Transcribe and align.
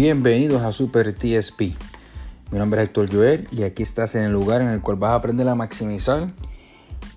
Bienvenidos 0.00 0.62
a 0.62 0.70
Super 0.70 1.12
TSP. 1.12 1.60
Mi 2.52 2.58
nombre 2.60 2.80
es 2.80 2.86
Héctor 2.86 3.12
Joel 3.12 3.48
y 3.50 3.64
aquí 3.64 3.82
estás 3.82 4.14
en 4.14 4.22
el 4.22 4.30
lugar 4.30 4.60
en 4.60 4.68
el 4.68 4.80
cual 4.80 4.96
vas 4.96 5.10
a 5.10 5.14
aprender 5.16 5.48
a 5.48 5.56
maximizar 5.56 6.32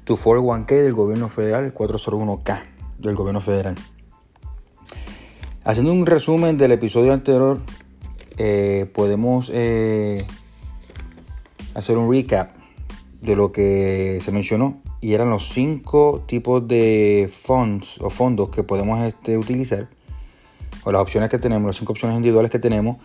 tu 0.04 0.18
401k 0.18 0.82
del 0.82 0.94
gobierno 0.96 1.30
federal, 1.30 1.66
el 1.66 1.76
401k 1.76 2.64
del 2.98 3.14
gobierno 3.14 3.40
federal. 3.40 3.76
Haciendo 5.64 5.94
un 5.94 6.08
resumen 6.08 6.58
del 6.58 6.72
episodio 6.72 7.14
anterior, 7.14 7.60
eh, 8.40 8.90
podemos 8.96 9.52
eh, 9.54 10.26
hacer 11.76 12.00
un 12.00 12.12
recap 12.12 12.50
de 13.22 13.36
lo 13.36 13.52
que 13.52 14.22
se 14.26 14.32
mencionó 14.32 14.82
y 15.02 15.14
eran 15.14 15.30
los 15.30 15.50
cinco 15.50 16.24
tipos 16.26 16.68
de 16.68 17.32
fondos 17.44 18.00
o 18.02 18.10
fondos 18.10 18.50
que 18.50 18.64
podemos 18.64 19.04
este, 19.04 19.38
utilizar 19.38 19.88
o 20.84 20.92
las 20.92 21.02
opciones 21.02 21.30
que 21.30 21.40
tenemos, 21.40 21.68
las 21.68 21.76
cinco 21.78 21.94
opciones 21.94 22.18
individuales 22.18 22.52
que 22.52 22.60
tenemos 22.60 22.98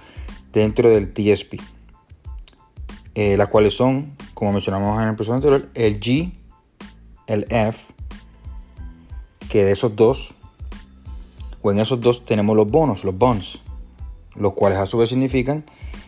dentro 0.53 0.89
del 0.89 1.13
TSP. 1.13 1.61
Eh, 3.15 3.37
las 3.37 3.49
cuales 3.49 3.75
son, 3.75 4.15
como 4.35 4.53
mencionamos 4.53 5.01
en 5.01 5.09
el 5.09 5.15
episodio 5.15 5.37
anterior, 5.37 5.69
el 5.75 6.01
G, 6.01 6.33
el 7.27 7.47
F, 7.49 7.95
que 9.49 9.65
de 9.65 9.73
esos 9.73 9.97
dos, 9.97 10.35
o 11.63 11.73
en 11.73 11.79
esos 11.79 12.01
dos 12.01 12.25
tenemos 12.25 12.57
los 12.57 12.71
bonos, 12.71 13.05
los 13.05 13.17
bonds, 13.17 13.61
los 14.35 14.53
cuales 14.53 14.79
a 14.79 14.87
su 14.87 14.99
vez 14.99 15.09
significan 15.09 15.65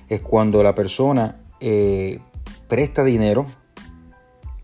es 0.09 0.21
cuando 0.21 0.63
la 0.63 0.75
persona 0.75 1.41
eh, 1.61 2.21
presta 2.69 3.05
dinero, 3.05 3.47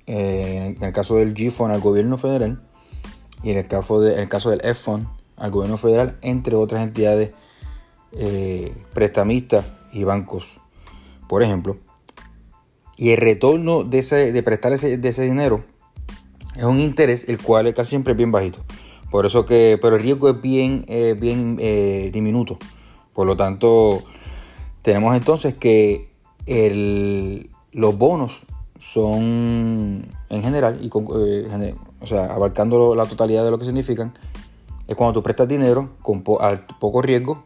eh, 0.07 0.77
en 0.77 0.83
el 0.83 0.93
caso 0.93 1.17
del 1.17 1.35
G-Fund 1.35 1.73
al 1.73 1.81
gobierno 1.81 2.19
federal, 2.19 2.63
y 3.43 3.51
en 3.51 3.59
el 3.59 3.67
caso, 3.67 4.01
de, 4.01 4.21
el 4.21 4.29
caso 4.29 4.51
del 4.51 4.61
F-Fund 4.63 5.07
al 5.37 5.51
gobierno 5.51 5.77
federal, 5.77 6.17
entre 6.23 6.57
otras 6.57 6.83
entidades 6.83 7.33
eh, 8.13 8.75
prestamistas 8.93 9.67
y 9.93 10.05
bancos, 10.05 10.59
por 11.29 11.43
ejemplo. 11.43 11.77
Y 12.97 13.11
el 13.11 13.19
retorno 13.19 13.83
de, 13.83 13.99
ese, 13.99 14.33
de 14.33 14.43
prestar 14.43 14.73
ese, 14.73 14.99
de 14.99 15.09
ese 15.09 15.23
dinero 15.23 15.65
es 16.57 16.65
un 16.65 16.79
interés 16.79 17.29
el 17.29 17.43
cual 17.43 17.73
casi 17.75 17.91
siempre 17.91 18.13
es 18.13 18.17
bien 18.17 18.31
bajito. 18.31 18.61
Por 19.11 19.27
eso 19.27 19.45
que, 19.45 19.79
pero 19.81 19.97
el 19.97 20.03
riesgo 20.03 20.29
es 20.29 20.41
bien, 20.41 20.85
eh, 20.89 21.17
bien 21.19 21.57
eh, 21.61 22.11
diminuto. 22.13 22.59
Por 23.13 23.27
lo 23.27 23.37
tanto, 23.37 24.03
tenemos 24.83 25.15
entonces 25.15 25.55
que 25.55 26.09
el, 26.47 27.51
los 27.73 27.97
bonos 27.97 28.45
son 28.79 30.07
en 30.29 30.43
general, 30.43 30.79
y 30.83 30.91
o 30.93 32.07
sea, 32.07 32.27
abarcando 32.27 32.95
la 32.95 33.07
totalidad 33.07 33.45
de 33.45 33.51
lo 33.51 33.59
que 33.59 33.65
significan, 33.65 34.13
es 34.87 34.97
cuando 34.97 35.15
tú 35.15 35.23
prestas 35.23 35.49
dinero 35.49 35.91
con 36.03 36.23
poco 36.23 37.03
riesgo, 37.03 37.45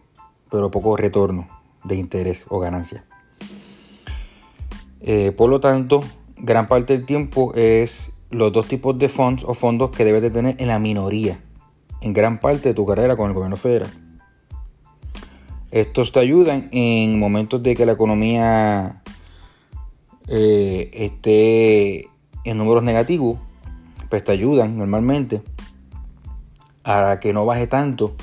pero 0.51 0.71
poco 0.71 0.97
retorno 0.97 1.49
de 1.85 1.97
interés 1.97 2.47
o 2.49 2.59
ganancia. 2.59 3.05
Eh, 5.01 5.33
por 5.33 5.49
lo 5.49 5.61
tanto, 5.61 6.03
gran 6.37 6.67
parte 6.67 6.97
del 6.97 7.07
tiempo 7.07 7.53
es 7.55 8.13
los 8.31 8.53
dos 8.53 8.67
tipos 8.67 8.99
de 8.99 9.09
fondos 9.09 9.45
o 9.49 9.55
fondos 9.55 9.91
que 9.91 10.05
debes 10.05 10.23
de 10.23 10.31
tener 10.31 10.57
en 10.59 10.69
la 10.69 10.79
minoría, 10.79 11.41
en 12.01 12.13
gran 12.13 12.39
parte 12.39 12.71
de 12.71 12.75
tu 12.75 12.85
carrera 12.85 13.17
con 13.17 13.29
el 13.29 13.35
gobierno 13.35 13.57
federal. 13.57 13.91
Estos 15.71 16.13
te 16.13 16.21
ayudan 16.21 16.69
en 16.73 17.19
momentos 17.19 17.63
de 17.63 17.77
que 17.77 17.87
la 17.87 17.93
economía 17.93 19.03
eh, 20.27 20.91
esté 20.93 22.09
en 22.45 22.59
números 22.59 22.83
negativos, 22.83 23.39
pues 24.09 24.25
te 24.25 24.33
ayudan 24.33 24.79
normalmente 24.79 25.43
a 26.89 27.21
que 27.21 27.35
no 27.35 27.45
baje 27.45 27.67
tanto 27.67 28.17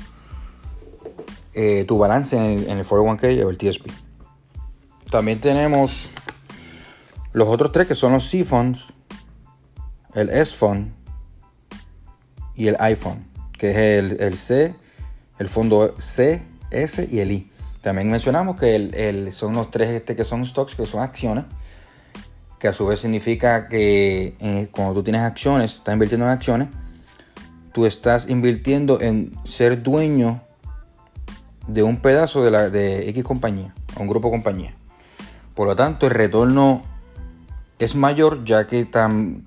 eh, 1.54 1.84
tu 1.86 1.98
balance 1.98 2.36
en 2.36 2.68
el, 2.68 2.84
401k 2.84 3.44
o 3.44 3.50
el 3.50 3.58
TSP. 3.58 3.86
También 5.08 5.40
tenemos 5.40 6.12
los 7.32 7.46
otros 7.46 7.70
tres 7.70 7.86
que 7.86 7.94
son 7.94 8.12
los 8.12 8.28
C-Funds, 8.28 8.92
el 10.14 10.30
S-Fund 10.30 10.92
y 12.56 12.66
el 12.66 12.76
iPhone, 12.80 13.24
que 13.56 13.70
es 13.70 14.20
el, 14.20 14.36
C, 14.36 14.74
el 15.38 15.48
fondo 15.48 15.94
C, 16.00 16.42
S 16.72 17.08
y 17.08 17.20
el 17.20 17.30
I. 17.30 17.50
También 17.82 18.10
mencionamos 18.10 18.56
que 18.56 18.74
el, 18.74 19.32
son 19.32 19.52
los 19.52 19.70
tres 19.70 19.90
este 19.90 20.16
que 20.16 20.24
son 20.24 20.44
stocks, 20.44 20.74
que 20.74 20.86
son 20.86 21.02
acciones, 21.02 21.44
que 22.58 22.66
a 22.66 22.72
su 22.72 22.84
vez 22.84 22.98
significa 22.98 23.68
que 23.68 24.34
eh, 24.40 24.68
cuando 24.72 24.94
tú 24.94 25.04
tienes 25.04 25.22
acciones, 25.22 25.76
estás 25.76 25.92
invirtiendo 25.92 26.26
en 26.26 26.32
acciones, 26.32 26.68
tú 27.76 27.84
estás 27.84 28.26
invirtiendo 28.30 29.02
en 29.02 29.34
ser 29.44 29.82
dueño 29.82 30.40
de 31.68 31.82
un 31.82 31.98
pedazo 31.98 32.42
de, 32.42 32.50
la, 32.50 32.70
de 32.70 33.10
X 33.10 33.22
compañía, 33.22 33.74
o 33.98 34.00
un 34.00 34.08
grupo 34.08 34.28
de 34.28 34.32
compañía. 34.32 34.74
Por 35.54 35.68
lo 35.68 35.76
tanto, 35.76 36.06
el 36.06 36.12
retorno 36.12 36.82
es 37.78 37.94
mayor 37.94 38.44
ya 38.44 38.66
que, 38.66 38.86
tan, 38.86 39.44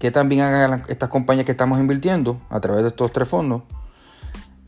que 0.00 0.10
también 0.10 0.40
hagan 0.40 0.82
estas 0.88 1.08
compañías 1.08 1.46
que 1.46 1.52
estamos 1.52 1.78
invirtiendo 1.78 2.40
a 2.50 2.58
través 2.58 2.82
de 2.82 2.88
estos 2.88 3.12
tres 3.12 3.28
fondos, 3.28 3.62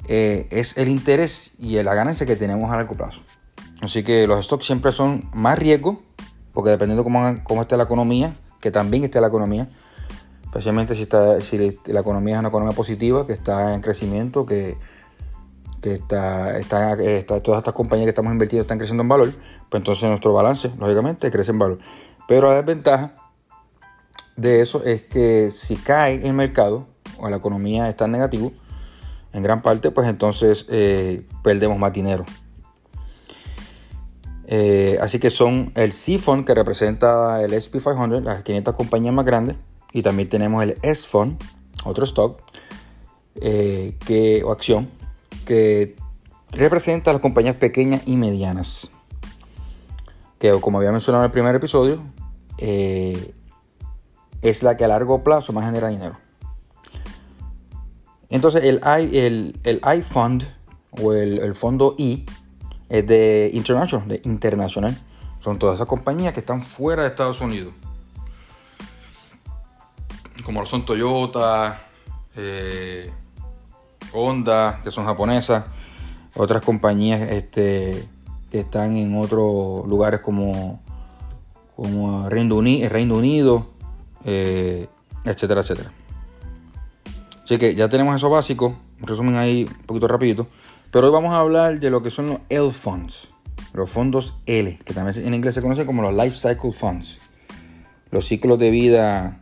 eh, 0.06 0.46
es 0.52 0.76
el 0.76 0.88
interés 0.88 1.50
y 1.58 1.82
la 1.82 1.94
ganancia 1.94 2.26
que 2.26 2.36
tenemos 2.36 2.70
a 2.70 2.76
largo 2.76 2.94
plazo. 2.96 3.22
Así 3.82 4.04
que 4.04 4.28
los 4.28 4.44
stocks 4.44 4.66
siempre 4.66 4.92
son 4.92 5.28
más 5.34 5.58
riesgo, 5.58 6.00
porque 6.52 6.70
dependiendo 6.70 7.02
cómo, 7.02 7.42
cómo 7.42 7.62
esté 7.62 7.76
la 7.76 7.82
economía, 7.82 8.36
que 8.60 8.70
también 8.70 9.02
esté 9.02 9.20
la 9.20 9.26
economía, 9.26 9.68
especialmente 10.50 10.96
si, 10.96 11.02
está, 11.02 11.40
si 11.40 11.78
la 11.86 12.00
economía 12.00 12.34
es 12.34 12.40
una 12.40 12.48
economía 12.48 12.74
positiva, 12.74 13.24
que 13.24 13.32
está 13.32 13.72
en 13.72 13.80
crecimiento, 13.80 14.44
que, 14.44 14.76
está, 15.80 16.58
está, 16.58 16.96
todas 17.40 17.60
estas 17.60 17.72
compañías 17.72 18.06
que 18.06 18.10
estamos 18.10 18.32
invirtiendo 18.32 18.62
están 18.62 18.78
creciendo 18.78 19.04
en 19.04 19.08
valor, 19.08 19.32
pues 19.68 19.80
entonces 19.80 20.08
nuestro 20.08 20.32
balance, 20.32 20.72
lógicamente, 20.76 21.30
crece 21.30 21.52
en 21.52 21.60
valor. 21.60 21.78
Pero 22.26 22.48
la 22.48 22.56
desventaja 22.56 23.14
de 24.36 24.60
eso 24.60 24.82
es 24.82 25.02
que 25.02 25.52
si 25.52 25.76
cae 25.76 26.26
el 26.26 26.32
mercado 26.32 26.88
o 27.18 27.30
la 27.30 27.36
economía 27.36 27.88
está 27.88 28.06
en 28.06 28.10
negativo, 28.10 28.52
en 29.32 29.44
gran 29.44 29.62
parte, 29.62 29.92
pues 29.92 30.08
entonces 30.08 30.66
eh, 30.68 31.28
perdemos 31.44 31.78
más 31.78 31.92
dinero. 31.92 32.24
Eh, 34.48 34.98
así 35.00 35.20
que 35.20 35.30
son 35.30 35.70
el 35.76 35.92
C-Fund 35.92 36.44
que 36.44 36.56
representa 36.56 37.40
el 37.40 37.52
SP500, 37.52 38.24
las 38.24 38.42
500 38.42 38.74
compañías 38.74 39.14
más 39.14 39.24
grandes, 39.24 39.54
y 39.92 40.02
también 40.02 40.28
tenemos 40.28 40.62
el 40.62 40.78
S-Fund, 40.82 41.42
otro 41.84 42.04
stock 42.04 42.40
eh, 43.36 43.96
que, 44.04 44.42
o 44.44 44.52
acción 44.52 44.90
que 45.44 45.96
representa 46.50 47.10
a 47.10 47.14
las 47.14 47.22
compañías 47.22 47.56
pequeñas 47.56 48.02
y 48.06 48.16
medianas. 48.16 48.90
Que 50.38 50.52
como 50.60 50.78
había 50.78 50.92
mencionado 50.92 51.24
en 51.24 51.28
el 51.28 51.32
primer 51.32 51.54
episodio, 51.54 52.02
eh, 52.58 53.34
es 54.42 54.62
la 54.62 54.76
que 54.76 54.84
a 54.84 54.88
largo 54.88 55.22
plazo 55.22 55.52
más 55.52 55.66
genera 55.66 55.88
dinero. 55.88 56.18
Entonces 58.28 58.64
el, 58.64 58.76
I, 58.76 59.16
el, 59.18 59.60
el 59.64 59.80
iFund 59.98 60.44
o 61.02 61.12
el, 61.12 61.40
el, 61.40 61.54
fondo 61.54 61.94
I 61.98 62.24
es 62.88 63.06
de 63.06 63.50
international, 63.52 64.08
de 64.08 64.20
internacional. 64.24 64.96
Son 65.40 65.58
todas 65.58 65.76
esas 65.76 65.88
compañías 65.88 66.32
que 66.32 66.40
están 66.40 66.62
fuera 66.62 67.02
de 67.02 67.08
Estados 67.08 67.40
Unidos 67.40 67.72
como 70.44 70.64
son 70.66 70.84
Toyota, 70.84 71.86
eh, 72.36 73.10
Honda, 74.12 74.80
que 74.82 74.90
son 74.90 75.04
japonesas, 75.04 75.64
otras 76.34 76.62
compañías 76.62 77.20
este, 77.20 78.04
que 78.50 78.60
están 78.60 78.96
en 78.96 79.16
otros 79.16 79.86
lugares 79.86 80.20
como, 80.20 80.80
como 81.76 82.28
Reino 82.28 82.56
Unido, 82.56 82.88
Reino 82.88 83.14
Unido 83.16 83.66
eh, 84.24 84.88
etcétera, 85.24 85.60
etcétera. 85.60 85.90
Así 87.44 87.58
que 87.58 87.74
ya 87.74 87.88
tenemos 87.88 88.14
eso 88.14 88.30
básico, 88.30 88.76
un 89.00 89.06
resumen 89.06 89.36
ahí 89.36 89.64
un 89.64 89.86
poquito 89.86 90.08
rapidito. 90.08 90.46
Pero 90.90 91.06
hoy 91.06 91.12
vamos 91.12 91.32
a 91.32 91.40
hablar 91.40 91.78
de 91.80 91.90
lo 91.90 92.02
que 92.02 92.10
son 92.10 92.26
los 92.26 92.38
L 92.48 92.72
funds, 92.72 93.28
los 93.72 93.90
fondos 93.90 94.36
L, 94.46 94.78
que 94.84 94.94
también 94.94 95.26
en 95.26 95.34
inglés 95.34 95.54
se 95.54 95.62
conocen 95.62 95.86
como 95.86 96.02
los 96.02 96.14
Life 96.14 96.36
Cycle 96.36 96.72
Funds, 96.72 97.18
los 98.10 98.26
ciclos 98.26 98.58
de 98.58 98.70
vida 98.70 99.40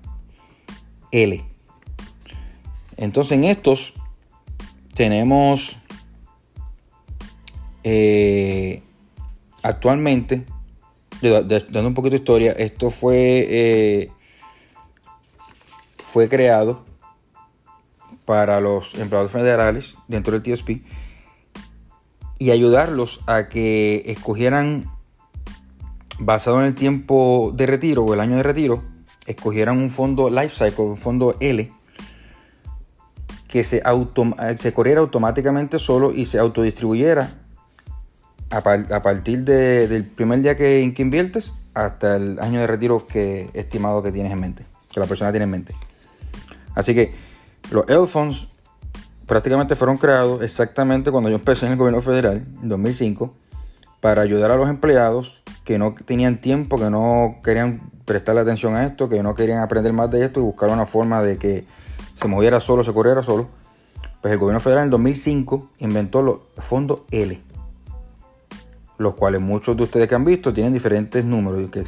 L. 1.12 1.44
Entonces 2.96 3.32
en 3.32 3.44
estos 3.44 3.94
tenemos 4.94 5.78
eh, 7.84 8.82
actualmente, 9.62 10.44
dando 11.22 11.88
un 11.88 11.94
poquito 11.94 12.12
de 12.12 12.18
historia, 12.18 12.52
esto 12.52 12.90
fue, 12.90 13.46
eh, 13.48 14.10
fue 16.04 16.28
creado 16.28 16.84
para 18.24 18.60
los 18.60 18.94
empleados 18.94 19.30
federales 19.30 19.96
dentro 20.06 20.38
del 20.38 20.42
TSP 20.42 20.82
y 22.38 22.50
ayudarlos 22.50 23.20
a 23.26 23.48
que 23.48 24.02
escogieran, 24.06 24.90
basado 26.18 26.60
en 26.60 26.66
el 26.66 26.74
tiempo 26.74 27.52
de 27.54 27.66
retiro 27.66 28.04
o 28.04 28.14
el 28.14 28.20
año 28.20 28.36
de 28.36 28.42
retiro, 28.42 28.82
escogieran 29.28 29.78
un 29.78 29.90
fondo 29.90 30.30
Lifecycle, 30.30 30.84
un 30.84 30.96
fondo 30.96 31.36
L, 31.40 31.70
que 33.46 33.62
se, 33.64 33.82
corriera 34.72 35.00
automáticamente 35.00 35.78
solo 35.78 36.12
y 36.12 36.24
se 36.24 36.38
autodistribuyera 36.38 37.30
a, 38.50 38.62
partir 39.02 39.44
del 39.44 40.06
primer 40.06 40.40
día 40.40 40.56
que, 40.56 40.92
que 40.94 41.02
inviertes 41.02 41.52
hasta 41.74 42.16
el 42.16 42.38
año 42.40 42.60
de 42.60 42.66
retiro 42.66 43.06
que 43.06 43.50
estimado 43.52 44.02
que 44.02 44.12
tienes 44.12 44.32
en 44.32 44.40
mente, 44.40 44.66
que 44.92 45.00
la 45.00 45.06
persona 45.06 45.30
tiene 45.30 45.44
en 45.44 45.50
mente. 45.50 45.74
Así 46.74 46.94
que 46.94 47.14
los 47.70 47.88
L 47.88 48.06
funds 48.06 48.48
prácticamente 49.26 49.76
fueron 49.76 49.98
creados 49.98 50.42
exactamente 50.42 51.10
cuando 51.10 51.28
yo 51.28 51.36
empecé 51.36 51.66
en 51.66 51.72
el 51.72 51.78
gobierno 51.78 52.00
federal, 52.00 52.46
en 52.62 52.68
2005, 52.68 53.34
para 54.00 54.22
ayudar 54.22 54.50
a 54.50 54.56
los 54.56 54.70
empleados 54.70 55.42
que 55.64 55.78
no 55.78 55.94
tenían 56.04 56.40
tiempo, 56.40 56.78
que 56.78 56.88
no 56.88 57.40
querían 57.44 57.90
prestarle 58.08 58.40
atención 58.40 58.74
a 58.74 58.86
esto, 58.86 59.08
que 59.08 59.22
no 59.22 59.34
querían 59.34 59.60
aprender 59.60 59.92
más 59.92 60.10
de 60.10 60.24
esto 60.24 60.40
y 60.40 60.42
buscar 60.42 60.70
una 60.70 60.86
forma 60.86 61.22
de 61.22 61.36
que 61.36 61.66
se 62.14 62.26
moviera 62.26 62.58
solo, 62.58 62.82
se 62.82 62.92
corriera 62.94 63.22
solo. 63.22 63.46
Pues 64.22 64.32
el 64.32 64.38
gobierno 64.38 64.60
federal 64.60 64.84
en 64.84 64.90
2005 64.90 65.68
inventó 65.78 66.22
los 66.22 66.38
fondos 66.56 67.00
L, 67.10 67.38
los 68.96 69.14
cuales 69.14 69.42
muchos 69.42 69.76
de 69.76 69.82
ustedes 69.84 70.08
que 70.08 70.14
han 70.14 70.24
visto 70.24 70.54
tienen 70.54 70.72
diferentes 70.72 71.22
números 71.22 71.70
que 71.70 71.84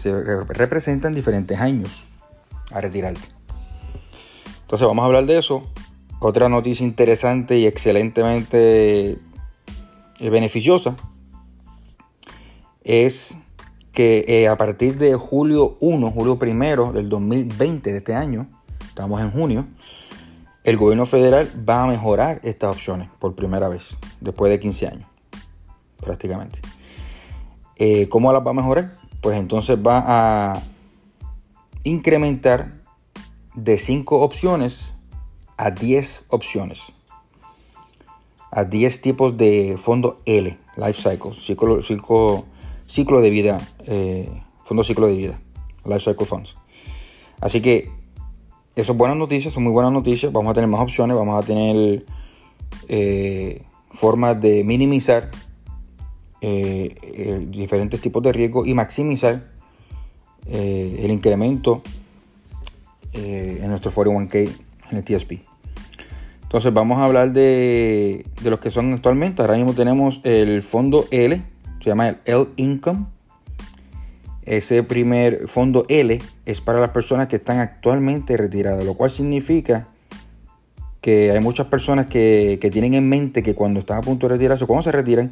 representan 0.51 1.15
diferentes 1.15 1.59
años 1.59 2.05
a 2.71 2.83
retirarte. 2.83 3.27
Entonces 4.63 4.87
vamos 4.87 5.03
a 5.03 5.07
hablar 5.07 5.25
de 5.25 5.39
eso. 5.39 5.63
Otra 6.21 6.51
noticia 6.51 6.87
interesante 6.87 7.57
y 7.57 7.67
excelentemente 7.67 9.19
eh, 10.21 10.31
beneficiosa 10.31 10.95
es 12.85 13.39
que 13.93 14.25
eh, 14.29 14.49
a 14.49 14.57
partir 14.57 14.99
de 14.99 15.15
julio 15.15 15.77
1, 15.81 16.11
julio 16.11 16.39
1 16.41 16.93
del 16.93 17.09
2020 17.09 17.93
de 17.93 17.99
este 17.99 18.15
año, 18.15 18.47
estamos 18.89 19.21
en 19.21 19.31
junio, 19.31 19.67
el 20.63 20.77
gobierno 20.77 21.07
federal 21.07 21.51
va 21.69 21.85
a 21.85 21.87
mejorar 21.87 22.41
estas 22.45 22.71
opciones 22.71 23.09
por 23.19 23.35
primera 23.35 23.69
vez, 23.69 23.97
después 24.21 24.51
de 24.51 24.61
15 24.61 24.87
años, 24.87 25.09
prácticamente. 25.99 26.61
Eh, 27.77 28.09
¿Cómo 28.09 28.33
las 28.33 28.47
va 28.47 28.51
a 28.51 28.55
mejorar? 28.55 28.99
Pues 29.21 29.39
entonces 29.39 29.79
va 29.79 30.05
a 30.07 30.63
incrementar 31.83 32.73
de 33.55 33.79
5 33.79 34.21
opciones 34.21 34.93
a 35.57 35.71
10 35.71 36.25
opciones. 36.29 36.93
A 38.51 38.65
10 38.65 39.01
tipos 39.01 39.37
de 39.37 39.77
fondo 39.79 40.21
L, 40.27 40.59
Life 40.77 41.11
Cycle, 41.11 41.33
ciclo, 41.35 41.83
ciclo, 41.83 42.45
ciclo 42.91 43.21
de 43.21 43.31
vida, 43.31 43.61
eh, 43.87 44.29
fondo 44.65 44.83
ciclo 44.83 45.07
de 45.07 45.15
vida, 45.15 45.41
Life 45.85 46.01
Cycle 46.01 46.27
Funds. 46.27 46.57
Así 47.41 47.61
que 47.61 47.89
eso 48.75 48.93
es 48.93 48.99
buenas 48.99 49.17
noticias, 49.17 49.55
son 49.55 49.63
muy 49.63 49.73
buenas 49.73 49.93
noticias. 49.93 50.33
Vamos 50.33 50.51
a 50.51 50.55
tener 50.55 50.69
más 50.69 50.81
opciones, 50.81 51.17
vamos 51.17 51.43
a 51.43 51.47
tener 51.47 52.05
eh, 52.89 53.63
formas 53.91 54.41
de 54.41 54.65
minimizar 54.65 55.31
eh, 56.41 57.47
diferentes 57.49 58.01
tipos 58.01 58.23
de 58.23 58.33
riesgo 58.33 58.67
y 58.67 58.75
maximizar 58.75 59.49
el 60.47 61.11
incremento 61.11 61.83
en 63.13 63.69
nuestro 63.69 63.93
41k 63.93 64.51
en 64.91 64.97
el 64.97 65.05
TSP. 65.05 65.33
Entonces 66.43 66.73
vamos 66.73 66.99
a 66.99 67.05
hablar 67.05 67.33
de, 67.33 68.27
de 68.43 68.51
los 68.51 68.59
que 68.59 68.73
son 68.73 68.93
actualmente. 68.93 69.43
Ahora 69.43 69.55
mismo 69.55 69.75
tenemos 69.75 70.21
el 70.25 70.63
fondo 70.63 71.07
L, 71.13 71.41
se 71.81 71.91
llama 71.91 72.09
el 72.09 72.19
L 72.25 72.47
Income. 72.57 73.07
Ese 74.43 74.83
primer 74.83 75.49
fondo 75.49 75.85
L 75.89 76.21
es 76.47 76.61
para 76.61 76.81
las 76.81 76.91
personas 76.91 77.29
que 77.29 77.37
están 77.37 77.59
actualmente 77.59 78.37
retiradas, 78.37 78.85
lo 78.85 78.95
cual 78.95 79.11
significa 79.11 79.89
que 81.01 81.31
hay 81.31 81.41
muchas 81.41 81.67
personas 81.67 82.07
que, 82.07 82.59
que 82.61 82.71
tienen 82.71 82.95
en 82.95 83.09
mente 83.09 83.43
que 83.43 83.55
cuando 83.55 83.81
están 83.81 83.99
a 83.99 84.03
punto 84.03 84.29
de 84.29 84.35
retirarse 84.35 84.65
o 84.65 84.67
cuando 84.67 84.83
se 84.83 84.93
retiran, 84.93 85.31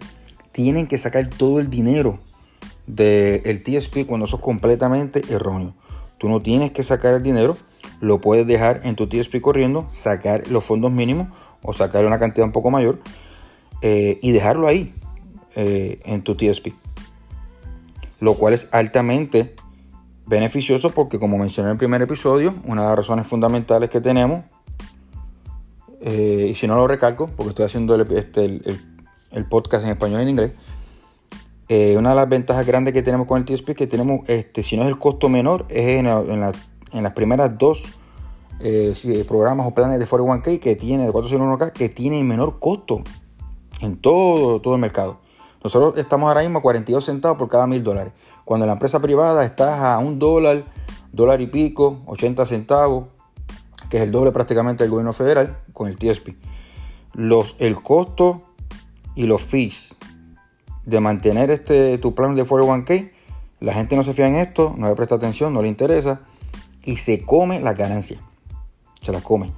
tienen 0.53 0.87
que 0.87 0.99
sacar 0.99 1.29
todo 1.29 1.61
el 1.61 1.69
dinero 1.69 2.21
del 2.87 3.63
TSP 3.63 4.07
cuando 4.07 4.27
eso 4.27 4.37
es 4.37 4.43
completamente 4.43 5.23
erróneo. 5.31 5.75
Tú 6.17 6.29
no 6.29 6.41
tienes 6.41 6.71
que 6.73 6.83
sacar 6.83 7.15
el 7.15 7.23
dinero, 7.23 7.57
lo 8.01 8.21
puedes 8.21 8.47
dejar 8.47 8.81
en 8.85 8.97
tu 8.97 9.09
TSP 9.09 9.41
corriendo, 9.41 9.87
sacar 9.91 10.49
los 10.49 10.65
fondos 10.65 10.91
mínimos 10.91 11.29
o 11.63 11.73
sacar 11.73 12.07
una 12.07 12.19
cantidad 12.19 12.47
un 12.47 12.53
poco 12.53 12.71
mayor 12.71 13.01
eh, 13.83 14.19
y 14.23 14.33
dejarlo 14.33 14.67
ahí 14.67 14.95
eh, 15.61 16.01
en 16.05 16.23
tu 16.23 16.37
TSP. 16.37 16.69
Lo 18.21 18.35
cual 18.35 18.55
es 18.55 18.69
altamente 18.71 19.57
beneficioso 20.25 20.91
porque 20.91 21.19
como 21.19 21.37
mencioné 21.37 21.71
en 21.71 21.73
el 21.73 21.79
primer 21.79 22.01
episodio, 22.01 22.55
una 22.65 22.83
de 22.83 22.89
las 22.91 22.99
razones 22.99 23.27
fundamentales 23.27 23.91
que 23.91 24.01
tenemos, 24.01 24.45
eh, 26.01 26.47
y 26.51 26.55
si 26.55 26.69
no 26.69 26.77
lo 26.77 26.87
recalco, 26.87 27.27
porque 27.27 27.49
estoy 27.49 27.65
haciendo 27.65 27.97
el, 27.97 28.03
este, 28.17 28.61
el 29.33 29.47
podcast 29.47 29.85
en 29.85 29.91
español 29.91 30.21
y 30.21 30.23
en 30.23 30.29
inglés, 30.29 30.53
eh, 31.69 31.97
una 31.99 32.11
de 32.11 32.15
las 32.15 32.29
ventajas 32.29 32.65
grandes 32.65 32.95
que 32.95 33.03
tenemos 33.03 33.27
con 33.27 33.41
el 33.41 33.45
TSP 33.45 33.71
es 33.71 33.77
que 33.77 33.89
tenemos, 33.89 34.29
este, 34.29 34.63
si 34.63 34.77
no 34.77 34.85
es 34.85 34.89
el 34.89 34.99
costo 35.01 35.29
menor, 35.29 35.67
es 35.71 35.99
en, 35.99 36.41
las 37.03 37.13
primeras 37.17 37.59
dos 37.59 37.99
programas 39.27 39.67
o 39.67 39.75
planes 39.75 39.99
de 39.99 40.07
41K 40.07 40.61
que 40.61 40.77
tiene, 40.77 41.05
de 41.05 41.13
401K, 41.13 41.73
que 41.73 41.89
tienen 41.89 42.29
menor 42.29 42.61
costo 42.61 43.03
en 43.81 43.97
todo, 43.97 44.61
todo 44.61 44.77
el 44.77 44.81
mercado. 44.81 45.27
Nosotros 45.63 45.99
estamos 45.99 46.29
ahora 46.29 46.43
mismo 46.43 46.59
a 46.59 46.63
42 46.63 47.05
centavos 47.05 47.39
por 47.39 47.49
cada 47.49 47.67
mil 47.67 47.83
dólares. 47.83 48.13
Cuando 48.45 48.67
la 48.67 48.73
empresa 48.73 49.01
privada 49.01 49.45
está 49.45 49.95
a 49.95 49.99
un 49.99 50.19
dólar, 50.19 50.65
dólar 51.13 51.41
y 51.41 51.49
pico, 51.49 52.03
80 52.07 52.47
centavos, 52.47 53.07
que 53.91 53.97
es 53.97 54.03
el 54.03 54.13
doble 54.13 54.33
prácticamente 54.33 54.85
del 54.85 54.91
gobierno 54.91 55.13
federal, 55.13 55.59
con 55.73 55.89
el 55.89 55.97
TSP. 55.97 56.31
Los, 57.15 57.57
el 57.59 57.83
costo 57.83 58.43
y 59.15 59.27
los 59.27 59.43
fees 59.43 59.97
de 60.85 61.01
mantener 61.01 61.51
este, 61.51 61.99
tu 61.99 62.15
plan 62.15 62.35
de 62.35 62.47
401k, 62.47 63.11
la 63.61 63.75
gente 63.75 63.97
no 63.97 64.05
se 64.05 64.13
fía 64.13 64.29
en 64.29 64.37
esto, 64.37 64.75
no 64.77 64.89
le 64.89 64.95
presta 64.95 65.17
atención, 65.17 65.53
no 65.53 65.63
le 65.63 65.69
interesa 65.69 66.21
y 66.85 66.97
se 66.97 67.25
come 67.25 67.61
la 67.61 67.75
ganancia. 67.75 68.21
Se 69.03 69.13
la 69.13 69.21
come 69.21 69.53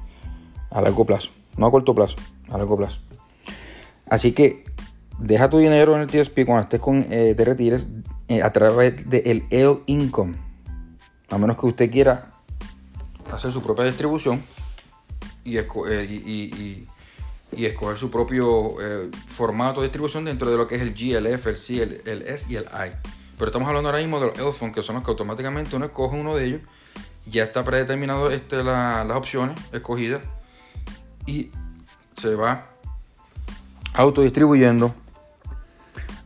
a 0.70 0.80
largo 0.80 1.04
plazo, 1.04 1.30
no 1.56 1.66
a 1.66 1.70
corto 1.70 1.94
plazo, 1.94 2.16
a 2.50 2.56
largo 2.58 2.76
plazo. 2.76 3.00
Así 4.08 4.32
que 4.32 4.64
deja 5.20 5.50
tu 5.50 5.58
dinero 5.58 5.94
en 5.94 6.02
el 6.02 6.06
TSP 6.08 6.44
cuando 6.44 6.62
estés 6.62 6.80
con, 6.80 7.06
eh, 7.10 7.34
te 7.36 7.44
retires 7.44 7.86
eh, 8.28 8.42
a 8.42 8.52
través 8.52 9.08
del 9.08 9.44
L 9.50 9.78
Income. 9.86 10.36
A 11.28 11.38
menos 11.38 11.56
que 11.56 11.66
usted 11.66 11.90
quiera 11.90 12.30
hacer 13.32 13.52
su 13.52 13.62
propia 13.62 13.84
distribución 13.84 14.42
y, 15.44 15.58
eh, 15.58 16.86
y 17.52 17.64
escoger 17.64 17.96
su 17.96 18.10
propio 18.10 18.76
formato 19.28 19.80
de 19.80 19.86
distribución 19.86 20.24
dentro 20.24 20.50
de 20.50 20.56
lo 20.56 20.66
que 20.66 20.76
es 20.76 20.82
el 20.82 20.94
GLF, 20.94 21.46
el 21.46 21.56
C, 21.56 21.82
el, 22.04 22.22
S 22.22 22.46
y 22.50 22.56
el 22.56 22.64
I. 22.64 22.92
Pero 23.38 23.46
estamos 23.50 23.68
hablando 23.68 23.88
ahora 23.88 24.00
mismo 24.00 24.20
de 24.20 24.26
los 24.26 24.36
L 24.36 24.72
que 24.72 24.82
son 24.82 24.96
los 24.96 25.04
que 25.04 25.10
automáticamente 25.10 25.76
uno 25.76 25.86
escoge 25.86 26.16
uno 26.16 26.34
de 26.34 26.46
ellos. 26.46 26.60
Ya 27.26 27.44
está 27.44 27.64
predeterminado 27.64 28.30
este, 28.30 28.64
las 28.64 29.10
opciones 29.10 29.60
escogidas 29.72 30.22
y 31.26 31.50
se 32.16 32.34
va 32.34 32.66
autodistribuyendo 33.94 34.94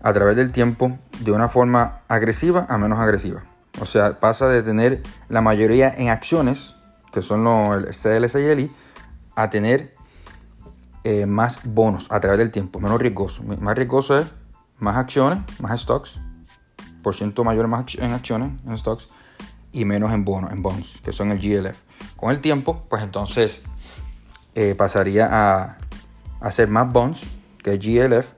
a 0.05 0.13
través 0.13 0.37
del 0.37 0.53
tiempo 0.53 0.99
de 1.21 1.33
una 1.33 1.49
forma 1.49 2.03
agresiva 2.09 2.67
a 2.69 2.77
menos 2.77 2.99
agresiva. 2.99 3.43
O 3.81 3.87
sea, 3.87 4.21
pasa 4.21 4.47
de 4.49 4.63
tener 4.63 5.03
la 5.31 5.41
mayoría 5.41 5.93
en 5.97 6.11
acciones, 6.11 6.77
que 7.11 7.23
son 7.23 7.43
los 7.43 7.87
CLS 7.87 8.37
y 8.37 8.71
a 9.35 9.49
tener 9.49 9.95
eh, 11.05 11.25
más 11.25 11.61
bonos 11.65 12.13
a 12.13 12.21
través 12.21 12.39
del 12.39 12.51
tiempo, 12.51 12.81
menos 12.81 13.01
riesgoso. 13.01 13.43
Más 13.43 13.75
riesgoso 13.77 14.19
es 14.19 14.27
más 14.79 14.97
acciones, 14.97 15.39
más 15.59 15.81
stocks, 15.81 16.21
por 17.03 17.15
ciento 17.15 17.43
mayor 17.43 17.67
más 17.67 17.87
en 17.95 18.13
acciones, 18.13 18.51
en 18.67 18.77
stocks, 18.77 19.09
y 19.73 19.87
menos 19.87 20.13
en 20.13 20.27
bonos, 20.27 20.53
en 20.53 20.63
bonds, 20.63 21.01
que 21.03 21.13
son 21.13 21.33
el 21.33 21.39
GLF. 21.39 21.79
Con 22.17 22.31
el 22.31 22.41
tiempo, 22.41 22.85
pues 22.91 23.03
entonces 23.03 23.63
eh, 24.55 24.75
pasaría 24.75 25.29
a 25.31 25.79
hacer 26.43 26.69
más 26.69 26.93
bonds 26.93 27.23
que 27.63 27.73
el 27.73 27.79
GLF, 27.79 28.35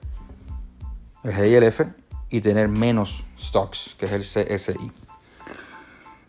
el 1.27 1.61
GLF, 1.61 1.83
y 2.31 2.41
tener 2.41 2.69
menos 2.69 3.25
stocks, 3.39 3.95
que 3.99 4.07
es 4.07 4.13
el 4.13 4.23
CSI. 4.23 4.93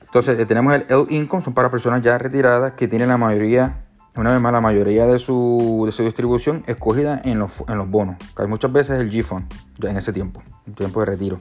Entonces, 0.01 0.39
eh, 0.39 0.45
tenemos 0.45 0.73
el 0.73 0.85
L 0.89 1.05
Income, 1.09 1.43
son 1.43 1.53
para 1.53 1.69
personas 1.69 2.01
ya 2.01 2.17
retiradas 2.17 2.73
que 2.73 2.87
tienen 2.87 3.09
la 3.09 3.17
mayoría 3.17 3.83
una 4.15 4.31
vez 4.31 4.41
más, 4.41 4.51
la 4.51 4.61
mayoría 4.61 5.05
de 5.05 5.19
su, 5.19 5.87
distribución 5.99 6.63
escogida 6.65 7.21
en 7.23 7.37
los, 7.37 7.51
en 7.67 7.77
los 7.77 7.87
bonos. 7.87 8.15
hay 8.35 8.47
muchas 8.47 8.71
veces 8.71 8.99
el 8.99 9.11
G-Fund, 9.11 9.45
ya 9.77 9.91
en 9.91 9.97
ese 9.97 10.11
tiempo, 10.11 10.41
el 10.65 10.73
tiempo 10.73 11.01
de 11.01 11.05
retiro. 11.05 11.39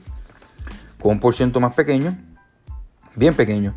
Con 1.01 1.13
un 1.13 1.21
por 1.21 1.35
ciento 1.35 1.59
más 1.59 1.73
pequeño, 1.73 2.19
bien 3.15 3.35
pequeño, 3.35 3.75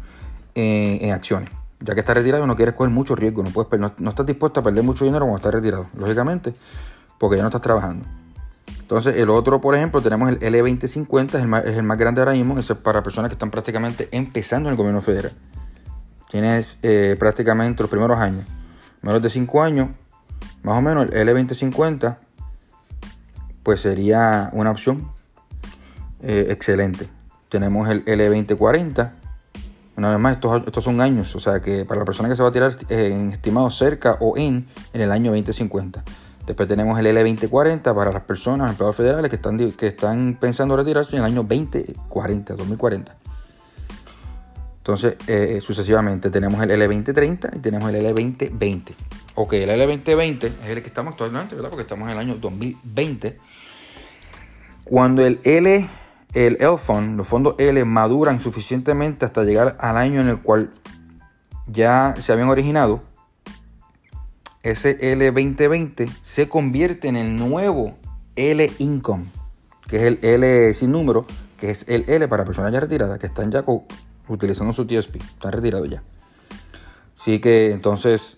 en 0.53 1.13
acciones. 1.13 1.49
Ya 1.79 1.93
que 1.93 2.01
estás 2.01 2.17
retirado 2.17 2.45
no 2.45 2.57
quieres 2.57 2.75
coger 2.75 2.91
mucho 2.91 3.15
riesgo, 3.15 3.41
no, 3.41 3.51
puedes, 3.51 3.79
no, 3.79 3.93
no 3.99 4.09
estás 4.09 4.25
dispuesto 4.25 4.59
a 4.59 4.63
perder 4.63 4.83
mucho 4.83 5.05
dinero 5.05 5.23
cuando 5.23 5.37
estás 5.37 5.53
retirado, 5.53 5.87
lógicamente, 5.97 6.53
porque 7.17 7.37
ya 7.37 7.43
no 7.43 7.47
estás 7.47 7.61
trabajando. 7.61 8.05
Entonces, 8.89 9.17
el 9.17 9.29
otro, 9.29 9.61
por 9.61 9.75
ejemplo, 9.75 10.01
tenemos 10.01 10.31
el 10.31 10.39
L2050, 10.39 11.35
es 11.63 11.75
el 11.77 11.83
más, 11.83 11.97
grande 11.99 12.21
ahora 12.21 12.31
mismo, 12.31 12.57
es 12.57 12.65
para 12.81 13.03
personas 13.03 13.29
que 13.29 13.33
están 13.33 13.51
prácticamente 13.51 14.09
empezando 14.11 14.67
en 14.67 14.71
el 14.71 14.77
gobierno 14.77 14.99
federal. 14.99 15.31
Tienes 16.27 16.79
eh, 16.81 17.15
prácticamente 17.19 17.83
los 17.83 17.89
primeros 17.91 18.17
años 18.17 18.45
menos 19.03 19.21
de 19.21 19.29
5 19.29 19.61
años, 19.61 19.89
más 20.63 20.79
o 20.79 20.81
menos 20.81 21.07
el 21.13 21.29
L2050, 21.29 22.17
pues 23.61 23.81
sería 23.81 24.49
una 24.53 24.71
opción 24.71 25.11
eh, 26.23 26.47
excelente. 26.49 27.07
Tenemos 27.47 27.87
el 27.89 28.03
L2040. 28.05 29.11
Una 29.97 30.09
vez 30.09 30.19
más, 30.19 30.33
estos, 30.33 30.63
estos, 30.65 30.83
son 30.83 30.99
años, 30.99 31.35
o 31.35 31.39
sea 31.39 31.59
que 31.59 31.85
para 31.85 31.99
la 31.99 32.05
persona 32.05 32.27
que 32.27 32.35
se 32.35 32.41
va 32.41 32.49
a 32.49 32.51
tirar 32.51 32.71
eh, 32.89 33.11
en 33.13 33.29
estimado 33.29 33.69
cerca 33.69 34.17
o 34.19 34.35
en, 34.35 34.65
en 34.93 35.01
el 35.01 35.11
año 35.11 35.29
2050. 35.29 36.03
Después 36.49 36.67
tenemos 36.67 36.97
el 36.97 37.05
L2040 37.05 37.93
para 37.93 38.11
las 38.11 38.23
personas, 38.23 38.71
empleados 38.71 38.95
federales 38.95 39.29
que 39.29 39.35
están, 39.35 39.55
que 39.73 39.85
están 39.85 40.35
pensando 40.41 40.75
retirarse 40.75 41.15
en 41.15 41.21
el 41.21 41.27
año 41.27 41.43
2040, 41.43 42.55
2040. 42.55 43.15
Entonces, 44.77 45.15
eh, 45.27 45.59
sucesivamente 45.61 46.31
tenemos 46.31 46.59
el 46.63 46.71
L2030 46.71 47.55
y 47.55 47.59
tenemos 47.59 47.93
el 47.93 48.03
L2020. 48.03 48.95
Ok, 49.35 49.53
el 49.53 49.69
L2020 49.69 50.51
es 50.63 50.69
el 50.69 50.81
que 50.81 50.87
estamos 50.87 51.11
actualmente, 51.11 51.53
¿verdad? 51.53 51.69
Porque 51.69 51.83
estamos 51.83 52.07
en 52.07 52.13
el 52.13 52.17
año 52.17 52.33
2020. 52.41 53.37
Cuando 54.85 55.23
el 55.23 55.39
L, 55.43 55.87
el 56.33 56.57
L-Fund, 56.59 57.15
los 57.15 57.27
fondos 57.27 57.53
L 57.59 57.85
maduran 57.85 58.39
suficientemente 58.39 59.23
hasta 59.23 59.43
llegar 59.43 59.77
al 59.79 59.97
año 59.97 60.19
en 60.21 60.29
el 60.29 60.41
cual 60.41 60.71
ya 61.67 62.15
se 62.17 62.33
habían 62.33 62.49
originado, 62.49 63.03
ese 64.63 64.99
L2020 65.15 66.09
se 66.21 66.49
convierte 66.49 67.07
en 67.07 67.15
el 67.15 67.35
nuevo 67.35 67.97
L-Income, 68.35 69.25
que 69.87 69.97
es 69.97 70.03
el 70.03 70.19
L 70.21 70.73
sin 70.73 70.91
número, 70.91 71.25
que 71.57 71.71
es 71.71 71.85
el 71.87 72.09
L 72.09 72.27
para 72.27 72.45
personas 72.45 72.71
ya 72.71 72.79
retiradas, 72.79 73.19
que 73.19 73.27
están 73.27 73.51
ya 73.51 73.63
utilizando 74.27 74.73
su 74.73 74.85
TSP, 74.85 75.17
están 75.17 75.51
retirados 75.51 75.89
ya. 75.89 76.03
Así 77.19 77.39
que 77.39 77.71
entonces, 77.71 78.37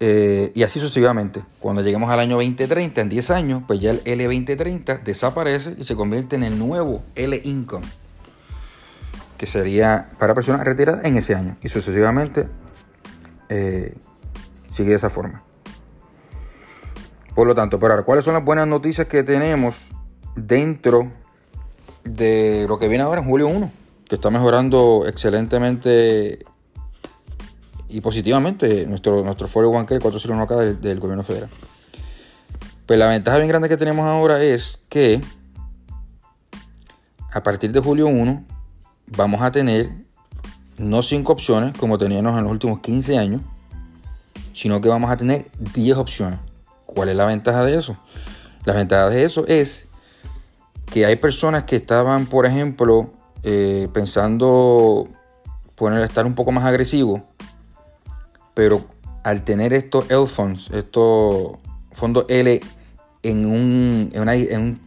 eh, 0.00 0.52
y 0.54 0.62
así 0.62 0.80
sucesivamente, 0.80 1.42
cuando 1.60 1.82
lleguemos 1.82 2.10
al 2.10 2.20
año 2.20 2.36
2030, 2.36 3.00
en 3.00 3.08
10 3.08 3.30
años, 3.30 3.64
pues 3.66 3.80
ya 3.80 3.90
el 3.90 4.02
L2030 4.04 5.02
desaparece 5.02 5.74
y 5.78 5.84
se 5.84 5.96
convierte 5.96 6.36
en 6.36 6.42
el 6.42 6.58
nuevo 6.58 7.02
L-Income, 7.14 7.86
que 9.36 9.46
sería 9.46 10.10
para 10.18 10.34
personas 10.34 10.64
retiradas 10.64 11.04
en 11.04 11.16
ese 11.16 11.34
año. 11.34 11.56
Y 11.62 11.68
sucesivamente 11.68 12.48
eh, 13.48 13.94
sigue 14.70 14.90
de 14.90 14.96
esa 14.96 15.10
forma. 15.10 15.42
Por 17.34 17.46
lo 17.46 17.54
tanto, 17.54 17.78
pero 17.78 17.92
ahora, 17.92 18.04
¿cuáles 18.04 18.24
son 18.24 18.34
las 18.34 18.44
buenas 18.44 18.66
noticias 18.66 19.06
que 19.06 19.22
tenemos 19.22 19.92
dentro 20.34 21.12
de 22.04 22.66
lo 22.68 22.78
que 22.78 22.88
viene 22.88 23.04
ahora 23.04 23.20
en 23.20 23.28
julio 23.28 23.48
1? 23.48 23.70
Que 24.08 24.16
está 24.16 24.30
mejorando 24.30 25.04
excelentemente 25.06 26.40
y 27.88 28.00
positivamente 28.00 28.86
nuestro, 28.86 29.22
nuestro 29.22 29.48
Folio 29.48 29.70
1K 29.70 30.00
401K 30.00 30.56
del, 30.56 30.80
del 30.80 31.00
gobierno 31.00 31.24
federal. 31.24 31.48
Pues 32.86 32.98
la 32.98 33.06
ventaja 33.06 33.36
bien 33.36 33.48
grande 33.48 33.68
que 33.68 33.76
tenemos 33.76 34.06
ahora 34.06 34.42
es 34.42 34.80
que 34.88 35.20
a 37.32 37.42
partir 37.42 37.72
de 37.72 37.80
julio 37.80 38.06
1 38.06 38.44
vamos 39.16 39.42
a 39.42 39.50
tener 39.50 39.92
no 40.78 41.02
5 41.02 41.32
opciones 41.32 41.76
como 41.76 41.98
teníamos 41.98 42.36
en 42.36 42.44
los 42.44 42.52
últimos 42.52 42.80
15 42.80 43.18
años, 43.18 43.42
sino 44.58 44.80
que 44.80 44.88
vamos 44.88 45.08
a 45.08 45.16
tener 45.16 45.46
10 45.72 45.98
opciones. 45.98 46.40
¿Cuál 46.84 47.10
es 47.10 47.16
la 47.16 47.26
ventaja 47.26 47.64
de 47.64 47.78
eso? 47.78 47.96
La 48.64 48.74
ventaja 48.74 49.08
de 49.08 49.22
eso 49.22 49.46
es 49.46 49.86
que 50.86 51.06
hay 51.06 51.14
personas 51.14 51.62
que 51.62 51.76
estaban, 51.76 52.26
por 52.26 52.44
ejemplo, 52.44 53.12
eh, 53.44 53.86
pensando 53.92 55.06
poner, 55.76 56.02
estar 56.02 56.26
un 56.26 56.34
poco 56.34 56.50
más 56.50 56.64
agresivo, 56.64 57.22
pero 58.54 58.84
al 59.22 59.44
tener 59.44 59.72
estos 59.72 60.10
L 60.10 60.26
funds, 60.26 60.70
estos 60.72 61.58
fondos 61.92 62.24
L 62.28 62.60
en 63.22 63.46
un, 63.46 64.10
en 64.12 64.20
una, 64.20 64.34
en 64.34 64.80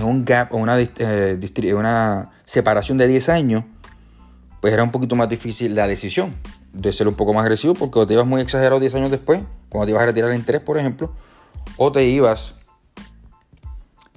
un, 0.00 0.24
gap 0.24 0.54
o 0.54 0.56
una, 0.56 0.80
eh, 0.80 1.74
una 1.76 2.30
separación 2.46 2.96
de 2.96 3.06
10 3.06 3.28
años, 3.28 3.64
pues 4.62 4.72
era 4.72 4.82
un 4.82 4.90
poquito 4.90 5.16
más 5.16 5.28
difícil 5.28 5.74
la 5.74 5.86
decisión 5.86 6.34
de 6.78 6.92
ser 6.92 7.08
un 7.08 7.14
poco 7.14 7.34
más 7.34 7.42
agresivo 7.42 7.74
porque 7.74 7.98
o 7.98 8.06
te 8.06 8.14
ibas 8.14 8.26
muy 8.26 8.40
exagerado 8.40 8.78
10 8.80 8.94
años 8.94 9.10
después, 9.10 9.40
cuando 9.68 9.86
te 9.86 9.90
ibas 9.90 10.02
a 10.02 10.06
retirar 10.06 10.30
el 10.30 10.36
interés, 10.36 10.62
por 10.62 10.78
ejemplo, 10.78 11.12
o 11.76 11.90
te 11.90 12.04
ibas 12.04 12.54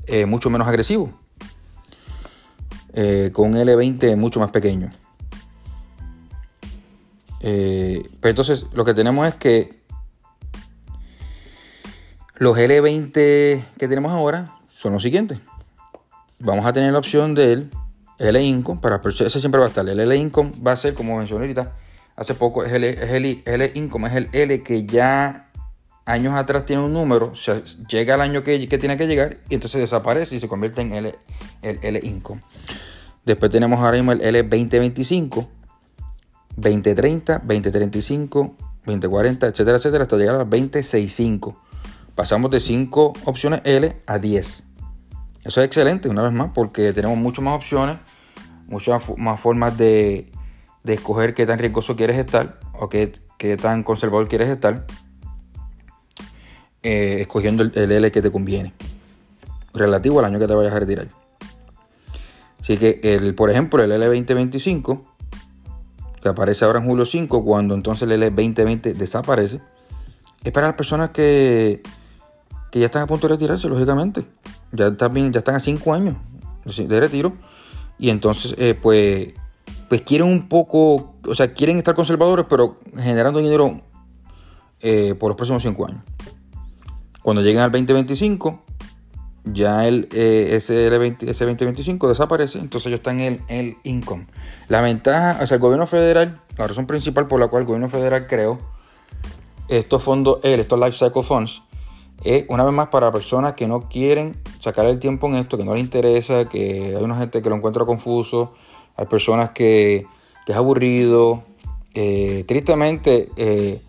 eh, 0.05 0.25
mucho 0.25 0.49
menos 0.49 0.67
agresivo, 0.67 1.11
eh, 2.93 3.31
con 3.33 3.51
un 3.51 3.57
L20 3.57 4.15
mucho 4.15 4.39
más 4.39 4.51
pequeño. 4.51 4.91
Eh, 7.39 8.07
pero 8.19 8.29
entonces 8.29 8.67
lo 8.73 8.85
que 8.85 8.93
tenemos 8.93 9.27
es 9.27 9.33
que 9.35 9.81
los 12.35 12.55
L20 12.55 13.11
que 13.11 13.87
tenemos 13.87 14.11
ahora 14.11 14.59
son 14.69 14.93
los 14.93 15.01
siguientes. 15.01 15.39
Vamos 16.39 16.65
a 16.65 16.73
tener 16.73 16.91
la 16.91 16.99
opción 16.99 17.33
del 17.33 17.71
L-Income, 18.19 18.81
para 18.81 19.01
ese 19.03 19.39
siempre 19.39 19.59
va 19.59 19.65
a 19.65 19.69
estar. 19.69 19.87
El 19.87 19.99
L-Income 19.99 20.53
va 20.65 20.73
a 20.73 20.75
ser, 20.75 20.93
como 20.93 21.17
mencioné 21.17 21.43
ahorita, 21.43 21.73
hace 22.21 22.35
poco, 22.35 22.63
es 22.63 22.71
el, 22.71 22.83
es 22.83 23.11
el, 23.11 23.41
el 23.45 23.71
income, 23.75 24.07
es 24.07 24.15
el 24.15 24.29
L 24.31 24.61
que 24.61 24.85
ya 24.85 25.49
años 26.05 26.35
atrás 26.35 26.65
tiene 26.65 26.83
un 26.83 26.93
número, 26.93 27.33
llega 27.89 28.13
al 28.13 28.21
año 28.21 28.43
que, 28.43 28.67
que, 28.69 28.77
tiene 28.77 28.95
que 28.95 29.07
llegar 29.07 29.39
y 29.49 29.55
entonces 29.55 29.81
desaparece 29.81 30.35
y 30.35 30.39
se 30.39 30.47
convierte 30.47 30.81
en 30.81 30.93
L, 30.93 31.15
el 31.63 31.79
L 31.81 31.99
income. 32.03 32.41
Después 33.25 33.51
tenemos 33.51 33.79
ahora 33.79 33.97
mismo 33.97 34.11
el 34.11 34.21
L 34.21 34.43
2025, 34.43 35.49
2030, 36.57 37.39
2035, 37.39 38.55
2040, 38.85 39.47
etcétera, 39.47 39.77
etcétera, 39.77 40.03
hasta 40.03 40.17
llegar 40.17 40.35
al 40.35 40.49
2065. 40.49 41.59
Pasamos 42.13 42.51
de 42.51 42.59
5 42.59 43.13
opciones 43.25 43.61
L 43.63 43.95
a 44.05 44.19
10. 44.19 44.63
Eso 45.43 45.59
es 45.59 45.65
excelente, 45.65 46.07
una 46.07 46.21
vez 46.21 46.33
más, 46.33 46.51
porque 46.53 46.93
tenemos 46.93 47.17
muchas 47.17 47.43
más 47.43 47.55
opciones, 47.55 47.97
muchas 48.67 49.01
más 49.17 49.39
formas 49.39 49.75
de, 49.75 50.30
de 50.83 50.93
escoger 50.93 51.33
qué 51.33 51.45
tan 51.45 51.59
riesgoso 51.59 51.95
quieres 51.95 52.17
estar 52.17 52.59
o 52.73 52.89
qué, 52.89 53.11
qué 53.37 53.57
tan 53.57 53.83
conservador 53.83 54.27
quieres 54.27 54.49
estar, 54.49 54.85
eh, 56.83 57.17
escogiendo 57.21 57.63
el, 57.63 57.91
L 57.91 58.11
que 58.11 58.21
te 58.21 58.31
conviene, 58.31 58.73
relativo 59.73 60.19
al 60.19 60.25
año 60.25 60.39
que 60.39 60.47
te 60.47 60.55
vayas 60.55 60.73
a 60.73 60.79
retirar. 60.79 61.07
Así 62.59 62.77
que, 62.77 62.99
el, 63.03 63.35
por 63.35 63.49
ejemplo, 63.49 63.83
el 63.83 63.91
L2025, 63.91 65.01
que 66.21 66.29
aparece 66.29 66.65
ahora 66.65 66.79
en 66.79 66.85
julio 66.85 67.05
5, 67.05 67.43
cuando 67.43 67.73
entonces 67.73 68.09
el 68.09 68.21
L2020 68.21 68.93
desaparece, 68.93 69.61
es 70.43 70.51
para 70.51 70.67
las 70.67 70.75
personas 70.75 71.11
que, 71.11 71.81
que 72.71 72.79
ya 72.79 72.85
están 72.85 73.03
a 73.03 73.07
punto 73.07 73.27
de 73.27 73.35
retirarse, 73.35 73.67
lógicamente. 73.67 74.25
Ya 74.71 74.87
están, 74.87 75.31
ya 75.31 75.39
están 75.39 75.55
a 75.55 75.59
5 75.59 75.93
años 75.93 76.15
de 76.65 76.99
retiro. 76.99 77.33
Y 77.99 78.09
entonces, 78.09 78.55
eh, 78.57 78.73
pues, 78.73 79.33
pues 79.91 80.03
quieren 80.03 80.25
un 80.25 80.47
poco, 80.47 81.15
o 81.27 81.35
sea, 81.35 81.53
quieren 81.53 81.75
estar 81.75 81.93
conservadores, 81.95 82.45
pero 82.47 82.79
generando 82.95 83.39
dinero 83.39 83.81
eh, 84.79 85.15
por 85.19 85.31
los 85.31 85.35
próximos 85.35 85.63
5 85.63 85.85
años. 85.85 86.01
Cuando 87.21 87.41
lleguen 87.41 87.61
al 87.61 87.71
2025, 87.71 88.63
ya 89.43 89.85
el, 89.85 90.07
eh, 90.13 90.51
ese, 90.53 90.89
2025 90.89 92.07
desaparece, 92.07 92.59
entonces 92.59 92.87
ellos 92.87 93.01
están 93.01 93.19
en 93.19 93.43
el, 93.49 93.75
income. 93.83 94.27
La 94.69 94.79
ventaja, 94.79 95.39
o 95.43 95.45
sea, 95.45 95.55
el 95.55 95.61
gobierno 95.61 95.85
federal, 95.85 96.39
la 96.55 96.67
razón 96.67 96.87
principal 96.87 97.27
por 97.27 97.41
la 97.41 97.49
cual 97.49 97.63
el 97.63 97.67
gobierno 97.67 97.89
federal 97.89 98.27
creó 98.27 98.59
estos 99.67 100.01
fondos, 100.01 100.39
estos 100.43 100.79
Life 100.79 101.05
Cycle 101.05 101.23
Funds, 101.23 101.63
es 102.23 102.45
una 102.47 102.63
vez 102.63 102.73
más 102.73 102.87
para 102.87 103.11
personas 103.11 103.55
que 103.55 103.67
no 103.67 103.89
quieren 103.89 104.37
sacar 104.61 104.85
el 104.85 104.99
tiempo 104.99 105.27
en 105.27 105.35
esto, 105.35 105.57
que 105.57 105.65
no 105.65 105.73
les 105.73 105.83
interesa, 105.83 106.45
que 106.47 106.95
hay 106.95 107.03
una 107.03 107.17
gente 107.17 107.41
que 107.41 107.49
lo 107.49 107.57
encuentra 107.57 107.83
confuso, 107.83 108.53
hay 108.95 109.05
personas 109.05 109.51
que, 109.51 110.05
es 110.47 110.55
aburrido. 110.55 111.43
tristemente, 111.93 113.29
eh, 113.37 113.81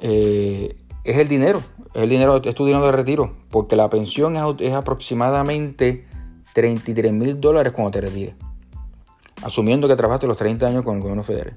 eh, 0.00 0.76
es 1.04 1.16
el 1.16 1.28
dinero. 1.28 1.62
Es 1.94 2.02
el 2.02 2.08
dinero, 2.08 2.36
es 2.42 2.54
tu 2.54 2.66
dinero 2.66 2.84
de 2.86 2.92
retiro. 2.92 3.34
Porque 3.50 3.76
la 3.76 3.88
pensión 3.88 4.36
es, 4.60 4.72
aproximadamente 4.74 6.06
33 6.54 7.12
mil 7.12 7.40
dólares 7.40 7.72
cuando 7.72 7.92
te 7.92 8.00
retires. 8.00 8.34
Asumiendo 9.42 9.86
que 9.86 9.96
trabajaste 9.96 10.26
los 10.26 10.36
30 10.36 10.66
años 10.66 10.84
con 10.84 10.96
el 10.96 11.02
gobierno 11.02 11.22
federal. 11.22 11.56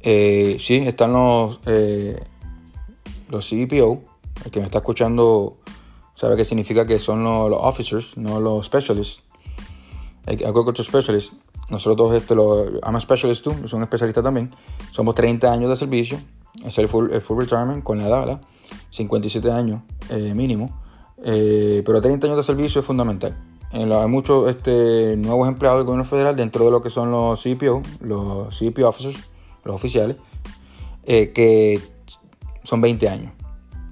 Eh, 0.00 0.56
sí, 0.60 0.76
están 0.76 1.12
los, 1.12 1.60
los 3.28 3.48
CBPO. 3.48 4.02
El 4.44 4.50
que 4.50 4.60
me 4.60 4.66
está 4.66 4.78
escuchando 4.78 5.58
sabe 6.14 6.36
qué 6.36 6.44
significa 6.44 6.86
que 6.86 6.98
son 6.98 7.24
los, 7.24 7.48
los 7.48 7.60
officers, 7.62 8.16
no 8.16 8.40
los 8.40 8.66
specialists 8.66 9.22
agriculture 10.26 10.84
specialist. 10.84 11.32
Nosotros, 11.70 12.14
este, 12.14 12.34
lo, 12.34 12.64
I'm 12.80 12.96
a 12.96 13.00
specialist 13.00 13.44
too, 13.44 13.54
soy 13.66 13.78
un 13.78 13.82
especialista 13.82 14.22
también. 14.22 14.50
Somos 14.90 15.14
30 15.14 15.50
años 15.50 15.70
de 15.70 15.76
servicio, 15.76 16.18
es 16.64 16.76
el 16.78 16.88
full, 16.88 17.10
full 17.20 17.40
retirement 17.40 17.82
con 17.82 17.98
la 17.98 18.08
edad, 18.08 18.20
¿verdad? 18.20 18.40
57 18.90 19.50
años 19.50 19.82
eh, 20.10 20.34
mínimo. 20.34 20.82
Eh, 21.24 21.82
pero 21.86 22.00
30 22.00 22.26
años 22.26 22.36
de 22.36 22.42
servicio 22.42 22.80
es 22.80 22.86
fundamental. 22.86 23.36
hay 23.70 24.08
muchos 24.08 24.50
este, 24.50 25.16
nuevos 25.16 25.48
empleados 25.48 25.78
del 25.78 25.86
gobierno 25.86 26.04
federal 26.04 26.36
dentro 26.36 26.64
de 26.64 26.70
lo 26.70 26.82
que 26.82 26.90
son 26.90 27.10
los 27.10 27.42
CPO, 27.42 27.82
los 28.00 28.58
CPO 28.58 28.88
officers, 28.88 29.18
los 29.64 29.74
oficiales, 29.74 30.16
eh, 31.04 31.32
que 31.32 31.80
son 32.64 32.80
20 32.80 33.08
años. 33.08 33.32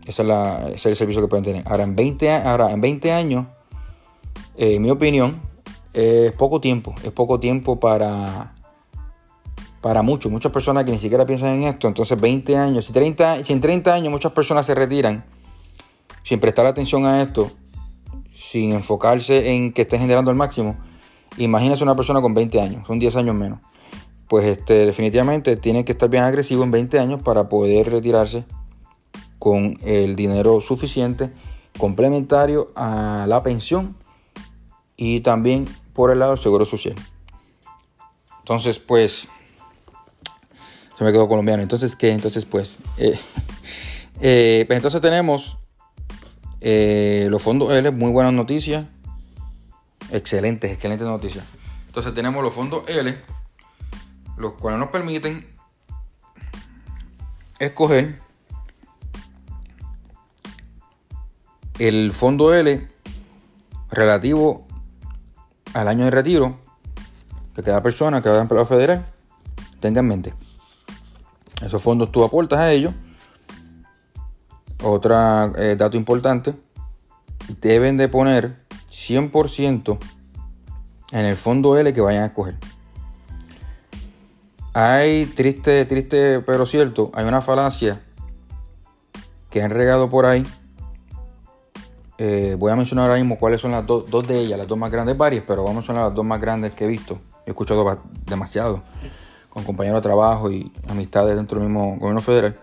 Ese 0.06 0.22
es, 0.22 0.28
la, 0.28 0.68
ese 0.68 0.74
es, 0.74 0.86
el 0.86 0.96
servicio 0.96 1.22
que 1.22 1.28
pueden 1.28 1.44
tener. 1.44 1.68
Ahora 1.68 1.84
en 1.84 1.94
20, 1.94 2.32
ahora, 2.32 2.72
en 2.72 2.80
20 2.80 3.12
años 3.12 3.46
eh, 4.56 4.74
en 4.74 4.82
mi 4.82 4.90
opinión, 4.90 5.40
es 5.92 6.32
poco 6.32 6.60
tiempo. 6.60 6.94
Es 7.02 7.12
poco 7.12 7.40
tiempo 7.40 7.78
para, 7.80 8.54
para 9.80 10.02
muchos. 10.02 10.30
Muchas 10.30 10.52
personas 10.52 10.84
que 10.84 10.92
ni 10.92 10.98
siquiera 10.98 11.26
piensan 11.26 11.50
en 11.50 11.62
esto. 11.64 11.88
Entonces, 11.88 12.20
20 12.20 12.56
años. 12.56 12.84
Si, 12.84 12.92
30, 12.92 13.44
si 13.44 13.52
en 13.52 13.60
30 13.60 13.94
años 13.94 14.10
muchas 14.10 14.32
personas 14.32 14.66
se 14.66 14.74
retiran 14.74 15.24
sin 16.22 16.38
prestar 16.38 16.66
atención 16.66 17.06
a 17.06 17.22
esto, 17.22 17.50
sin 18.32 18.72
enfocarse 18.72 19.52
en 19.52 19.72
que 19.72 19.82
esté 19.82 19.98
generando 19.98 20.30
el 20.30 20.36
máximo, 20.36 20.76
imagínese 21.38 21.82
una 21.82 21.94
persona 21.94 22.20
con 22.20 22.34
20 22.34 22.60
años, 22.60 22.86
son 22.86 22.98
10 22.98 23.16
años 23.16 23.34
menos. 23.34 23.60
Pues 24.28 24.46
este, 24.46 24.86
definitivamente 24.86 25.56
tiene 25.56 25.84
que 25.84 25.92
estar 25.92 26.08
bien 26.08 26.22
agresivo 26.22 26.62
en 26.62 26.70
20 26.70 26.98
años 26.98 27.22
para 27.22 27.48
poder 27.48 27.90
retirarse 27.90 28.44
con 29.38 29.78
el 29.82 30.14
dinero 30.14 30.60
suficiente 30.60 31.30
complementario 31.78 32.70
a 32.76 33.24
la 33.28 33.42
pensión 33.42 33.96
y 34.96 35.20
también 35.20 35.64
por 35.92 36.10
el 36.10 36.18
lado 36.18 36.32
del 36.32 36.42
seguro 36.42 36.64
social. 36.64 36.94
Entonces, 38.38 38.78
pues, 38.78 39.28
se 40.98 41.04
me 41.04 41.12
quedó 41.12 41.28
colombiano. 41.28 41.62
Entonces, 41.62 41.96
¿qué? 41.96 42.12
Entonces, 42.12 42.44
pues, 42.44 42.78
eh, 42.98 43.18
eh, 44.20 44.64
pues 44.66 44.76
entonces 44.76 45.00
tenemos 45.00 45.56
eh, 46.60 47.28
los 47.30 47.40
fondos 47.40 47.72
L, 47.72 47.90
muy 47.90 48.10
buenas 48.10 48.32
noticias. 48.32 48.86
Excelentes, 50.10 50.72
excelentes 50.72 51.06
noticias. 51.06 51.44
Entonces 51.86 52.12
tenemos 52.14 52.42
los 52.42 52.52
fondos 52.52 52.88
L, 52.88 53.16
los 54.36 54.54
cuales 54.54 54.78
nos 54.78 54.90
permiten 54.90 55.46
escoger 57.58 58.20
el 61.78 62.12
fondo 62.12 62.54
L 62.54 62.88
relativo 63.90 64.66
al 65.74 65.88
año 65.88 66.04
de 66.04 66.10
retiro 66.10 66.58
que 67.54 67.62
cada 67.62 67.82
persona, 67.82 68.22
cada 68.22 68.40
empleado 68.40 68.66
federal 68.66 69.06
tenga 69.80 70.00
en 70.00 70.06
mente. 70.06 70.34
Esos 71.62 71.82
fondos 71.82 72.10
tú 72.10 72.24
aportas 72.24 72.58
a 72.58 72.72
ellos 72.72 72.94
otro 74.82 75.14
eh, 75.56 75.76
dato 75.76 75.96
importante, 75.96 76.54
deben 77.60 77.96
de 77.96 78.08
poner 78.08 78.56
100% 78.90 79.98
en 81.12 81.26
el 81.26 81.36
fondo 81.36 81.76
L 81.76 81.92
que 81.92 82.00
vayan 82.00 82.22
a 82.22 82.26
escoger. 82.26 82.56
Hay 84.72 85.26
triste, 85.26 85.84
triste, 85.86 86.40
pero 86.40 86.64
cierto, 86.64 87.10
hay 87.14 87.26
una 87.26 87.42
falacia 87.42 88.00
que 89.50 89.62
han 89.62 89.70
regado 89.70 90.08
por 90.08 90.26
ahí. 90.26 90.46
Eh, 92.22 92.54
voy 92.58 92.70
a 92.70 92.76
mencionar 92.76 93.06
ahora 93.06 93.16
mismo 93.16 93.38
cuáles 93.38 93.62
son 93.62 93.70
las 93.70 93.86
dos 93.86 94.28
de 94.28 94.40
ellas, 94.40 94.58
las 94.58 94.68
dos 94.68 94.76
más 94.76 94.90
grandes, 94.90 95.16
varias, 95.16 95.42
pero 95.46 95.62
vamos 95.62 95.70
a 95.70 95.80
mencionar 95.80 96.04
las 96.04 96.14
dos 96.14 96.22
más 96.22 96.38
grandes 96.38 96.72
que 96.72 96.84
he 96.84 96.86
visto. 96.86 97.18
He 97.46 97.50
escuchado 97.50 97.98
demasiado 98.26 98.82
con 99.48 99.64
compañeros 99.64 100.02
de 100.02 100.02
trabajo 100.02 100.50
y 100.50 100.70
amistades 100.86 101.34
dentro 101.34 101.58
del 101.58 101.70
mismo 101.70 101.96
gobierno 101.96 102.20
federal. 102.20 102.60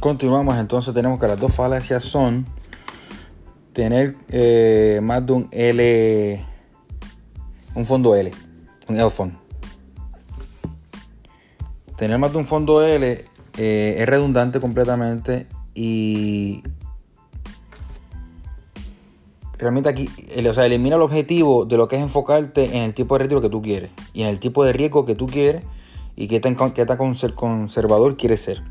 Continuamos, 0.00 0.58
entonces 0.58 0.92
tenemos 0.92 1.20
que 1.20 1.28
las 1.28 1.38
dos 1.38 1.54
falacias 1.54 2.02
son 2.02 2.46
tener 3.72 4.16
eh, 4.28 4.98
más 5.00 5.24
de 5.24 5.32
un 5.32 5.48
L, 5.52 6.44
un 7.76 7.86
fondo 7.86 8.16
L, 8.16 8.32
un 8.88 8.96
L. 8.96 9.38
Tener 11.96 12.18
más 12.18 12.32
de 12.32 12.38
un 12.38 12.46
fondo 12.46 12.82
L 12.82 13.24
eh, 13.58 13.94
es 13.98 14.06
redundante 14.06 14.60
completamente 14.60 15.46
y 15.74 16.62
realmente 19.58 19.88
aquí, 19.88 20.08
o 20.48 20.54
sea, 20.54 20.66
elimina 20.66 20.96
el 20.96 21.02
objetivo 21.02 21.64
de 21.64 21.76
lo 21.76 21.86
que 21.86 21.96
es 21.96 22.02
enfocarte 22.02 22.76
en 22.76 22.82
el 22.82 22.94
tipo 22.94 23.14
de 23.14 23.24
retiro 23.24 23.40
que 23.40 23.48
tú 23.48 23.62
quieres 23.62 23.90
y 24.12 24.22
en 24.22 24.28
el 24.28 24.38
tipo 24.38 24.64
de 24.64 24.72
riesgo 24.72 25.04
que 25.04 25.14
tú 25.14 25.26
quieres 25.26 25.62
y 26.16 26.28
qué 26.28 26.40
tan, 26.40 26.56
qué 26.72 26.84
tan 26.84 26.98
conservador 27.34 28.16
quieres 28.16 28.40
ser. 28.40 28.62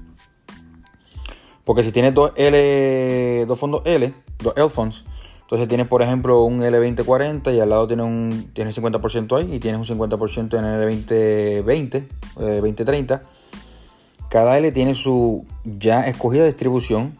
Porque 1.63 1.83
si 1.83 1.91
tienes 1.91 2.13
dos 2.13 2.31
L, 2.35 3.45
dos 3.45 3.57
fondos 3.57 3.81
L, 3.85 4.13
dos 4.39 4.53
L 4.57 4.69
entonces 5.51 5.67
tienes, 5.67 5.87
por 5.87 6.01
ejemplo, 6.01 6.45
un 6.45 6.61
L2040 6.61 7.53
y 7.53 7.59
al 7.59 7.71
lado 7.71 7.85
tienes 7.85 8.05
un 8.05 8.51
tienes 8.53 8.81
50% 8.81 9.37
ahí 9.37 9.55
y 9.55 9.59
tienes 9.59 9.89
un 9.89 9.99
50% 9.99 10.57
en 10.57 10.63
el 10.63 11.05
L2020, 11.05 12.07
2030. 12.61 13.21
Cada 14.29 14.57
L 14.57 14.71
tiene 14.71 14.95
su 14.95 15.45
ya 15.65 16.07
escogida 16.07 16.45
distribución, 16.45 17.17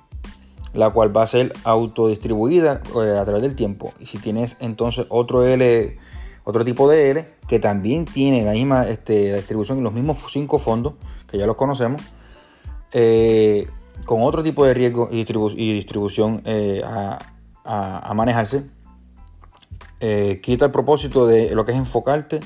la 0.74 0.91
cual 0.91 1.15
va 1.15 1.24
a 1.24 1.28
ser 1.28 1.52
autodistribuida 1.65 2.80
eh, 3.04 3.17
a 3.20 3.26
través 3.26 3.41
del 3.41 3.54
tiempo. 3.54 3.91
Y 4.00 4.06
si 4.06 4.17
tienes 4.17 4.56
entonces 4.62 5.08
otro 5.10 5.46
L, 5.46 5.98
otro 6.46 6.63
tipo 6.63 6.88
de 6.88 7.10
L, 7.10 7.28
que 7.50 7.60
también 7.60 8.06
tiene 8.06 8.46
la 8.46 8.54
misma 8.54 8.88
este, 8.88 9.36
distribución 9.36 9.80
y 9.80 9.82
los 9.82 9.91
mismos 9.91 10.20
cinco 10.32 10.58
fondos, 10.58 10.94
que 11.30 11.38
ya 11.38 11.46
los 11.46 11.58
conocemos, 11.58 12.02
eh, 12.94 13.67
con 14.06 14.22
otro 14.22 14.41
tipo 14.41 14.65
de 14.65 14.74
riesgo 14.74 15.10
y, 15.12 15.26
distribución 15.74 16.41
eh, 16.46 16.82
a, 16.86 17.31
manejarse, 18.13 18.65
eh, 20.00 20.39
quita 20.41 20.65
el 20.65 20.71
propósito 20.71 21.28
de 21.28 21.54
lo 21.54 21.63
que 21.63 21.71
es 21.74 21.78
enfocarte 21.78 22.39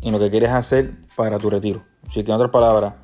en 0.00 0.12
lo 0.12 0.20
que 0.20 0.30
quieres 0.30 0.50
hacer 0.50 0.92
para 1.16 1.38
tu 1.38 1.50
retiro. 1.50 1.82
Así 2.06 2.22
que 2.22 2.30
en 2.30 2.36
otras 2.36 2.52
palabras, 2.52 2.94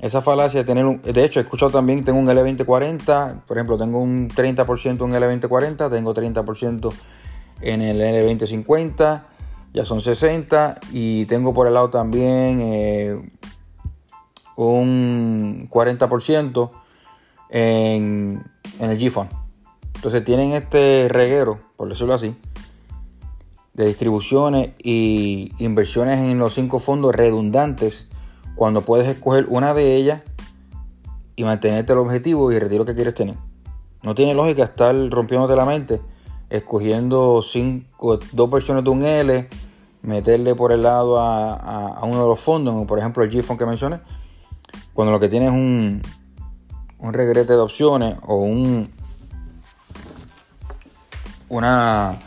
esa 0.00 0.20
falacia 0.20 0.60
de 0.60 0.64
tener 0.64 0.84
un... 0.84 1.00
De 1.00 1.24
hecho, 1.24 1.40
he 1.40 1.42
escuchado 1.42 1.70
también, 1.70 2.04
tengo 2.04 2.18
un 2.18 2.26
L2040, 2.26 3.44
por 3.46 3.56
ejemplo, 3.56 3.78
tengo 3.78 3.98
un 3.98 4.28
30% 4.28 4.88
en 4.88 4.96
L2040, 4.96 5.90
tengo 5.90 6.12
30% 6.12 6.92
en 7.62 7.80
el 7.80 8.00
L2050, 8.00 9.22
ya 9.72 9.84
son 9.86 10.02
60, 10.02 10.80
y 10.92 11.24
tengo 11.24 11.54
por 11.54 11.66
el 11.66 11.74
lado 11.74 11.88
también 11.88 12.60
eh, 12.60 13.30
un 14.56 15.66
40% 15.70 16.70
en, 17.48 18.44
en 18.78 18.90
el 18.90 18.98
GFON. 18.98 19.45
Entonces 20.06 20.24
tienen 20.24 20.52
este 20.52 21.08
reguero, 21.08 21.58
por 21.76 21.88
decirlo 21.88 22.14
así, 22.14 22.36
de 23.74 23.86
distribuciones 23.86 24.70
y 24.80 25.50
inversiones 25.58 26.20
en 26.20 26.38
los 26.38 26.54
cinco 26.54 26.78
fondos 26.78 27.12
redundantes 27.12 28.06
cuando 28.54 28.82
puedes 28.82 29.08
escoger 29.08 29.46
una 29.48 29.74
de 29.74 29.96
ellas 29.96 30.22
y 31.34 31.42
mantenerte 31.42 31.92
el 31.92 31.98
objetivo 31.98 32.52
y 32.52 32.54
el 32.54 32.60
retiro 32.60 32.84
que 32.84 32.94
quieres 32.94 33.14
tener. 33.14 33.34
No 34.04 34.14
tiene 34.14 34.32
lógica 34.32 34.62
estar 34.62 34.94
rompiéndote 35.10 35.56
la 35.56 35.64
mente 35.64 36.00
escogiendo 36.50 37.42
cinco, 37.42 38.20
dos 38.30 38.48
versiones 38.48 38.84
de 38.84 38.90
un 38.90 39.02
L, 39.02 39.48
meterle 40.02 40.54
por 40.54 40.70
el 40.70 40.84
lado 40.84 41.18
a, 41.18 41.98
uno 42.04 42.22
de 42.22 42.28
los 42.28 42.38
fondos, 42.38 42.86
por 42.86 43.00
ejemplo 43.00 43.24
el 43.24 43.30
GFON 43.30 43.58
que 43.58 43.66
mencioné, 43.66 43.98
cuando 44.94 45.10
lo 45.10 45.18
que 45.18 45.28
tienes 45.28 45.48
es 45.48 45.54
un, 45.56 46.00
un 47.00 47.12
regrete 47.12 47.54
de 47.54 47.58
opciones 47.58 48.14
o 48.24 48.36
un, 48.36 48.94
una, 51.48 52.18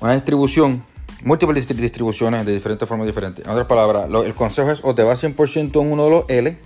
una 0.00 0.12
distribución, 0.14 0.84
múltiples 1.24 1.68
distribuciones 1.68 2.46
de 2.46 2.52
diferentes 2.52 2.88
formas 2.88 3.06
diferentes. 3.06 3.44
En 3.44 3.50
otras 3.50 3.66
palabras, 3.66 4.08
el 4.24 4.34
consejo 4.34 4.70
es 4.70 4.80
o 4.82 4.94
te 4.94 5.02
vas 5.02 5.22
100% 5.22 5.80
en 5.80 5.92
uno 5.92 6.04
de 6.04 6.10
los 6.10 6.24
L, 6.28 6.58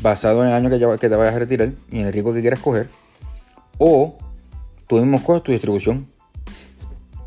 basado 0.00 0.42
en 0.42 0.48
el 0.48 0.54
año 0.54 0.70
que, 0.70 0.98
que 0.98 1.08
te 1.08 1.16
vayas 1.16 1.34
a 1.34 1.38
retirar 1.38 1.72
y 1.90 2.00
en 2.00 2.06
el 2.06 2.12
riesgo 2.12 2.32
que 2.32 2.40
quieras 2.40 2.60
coger, 2.60 2.90
o 3.78 4.16
tú 4.86 4.96
mismo 4.96 5.22
coges 5.22 5.42
tu 5.42 5.52
distribución. 5.52 6.08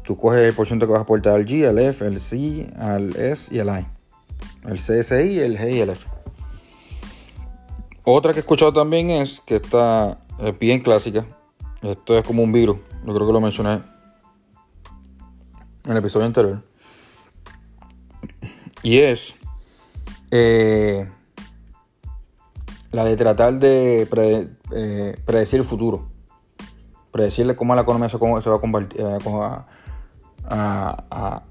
Tú 0.03 0.15
coges 0.15 0.45
el 0.45 0.53
porcentaje 0.53 0.88
que 0.88 0.93
vas 0.93 0.99
a 0.99 1.03
aportar 1.03 1.33
al 1.33 1.45
G, 1.45 1.67
al 1.67 1.79
F, 1.79 2.05
al 2.05 2.19
C, 2.19 2.71
al 2.77 3.15
S 3.15 3.53
y 3.53 3.59
al 3.59 3.67
I. 3.67 3.88
El 4.69 4.77
CSI, 4.77 5.39
el 5.39 5.57
G 5.57 5.73
y 5.73 5.79
el 5.79 5.89
F. 5.89 6.07
Otra 8.03 8.33
que 8.33 8.39
he 8.39 8.41
escuchado 8.41 8.71
también 8.71 9.09
es 9.09 9.41
que 9.45 9.55
está 9.55 10.19
bien 10.59 10.81
clásica. 10.81 11.25
Esto 11.81 12.17
es 12.17 12.23
como 12.23 12.43
un 12.43 12.51
virus. 12.51 12.77
Yo 13.06 13.13
creo 13.13 13.28
que 13.28 13.34
lo 13.34 13.41
mencioné 13.41 13.84
en 15.84 15.91
el 15.91 15.98
episodio 15.98 16.26
anterior. 16.26 16.63
Y 18.82 18.98
es 18.98 19.36
eh, 20.32 21.08
la 22.91 23.06
de 23.06 23.15
tratar 23.15 23.54
de 23.60 24.08
eh, 24.72 25.22
predecir 25.26 25.60
el 25.60 25.65
futuro. 25.65 26.08
Predecirle 27.12 27.56
cómo 27.56 27.76
la 27.76 27.82
economía 27.84 28.10
se, 28.10 28.18
va 28.18 28.56
a, 28.56 28.60
convertir, 28.60 29.02
eh, 29.02 29.20
a, 30.50 31.44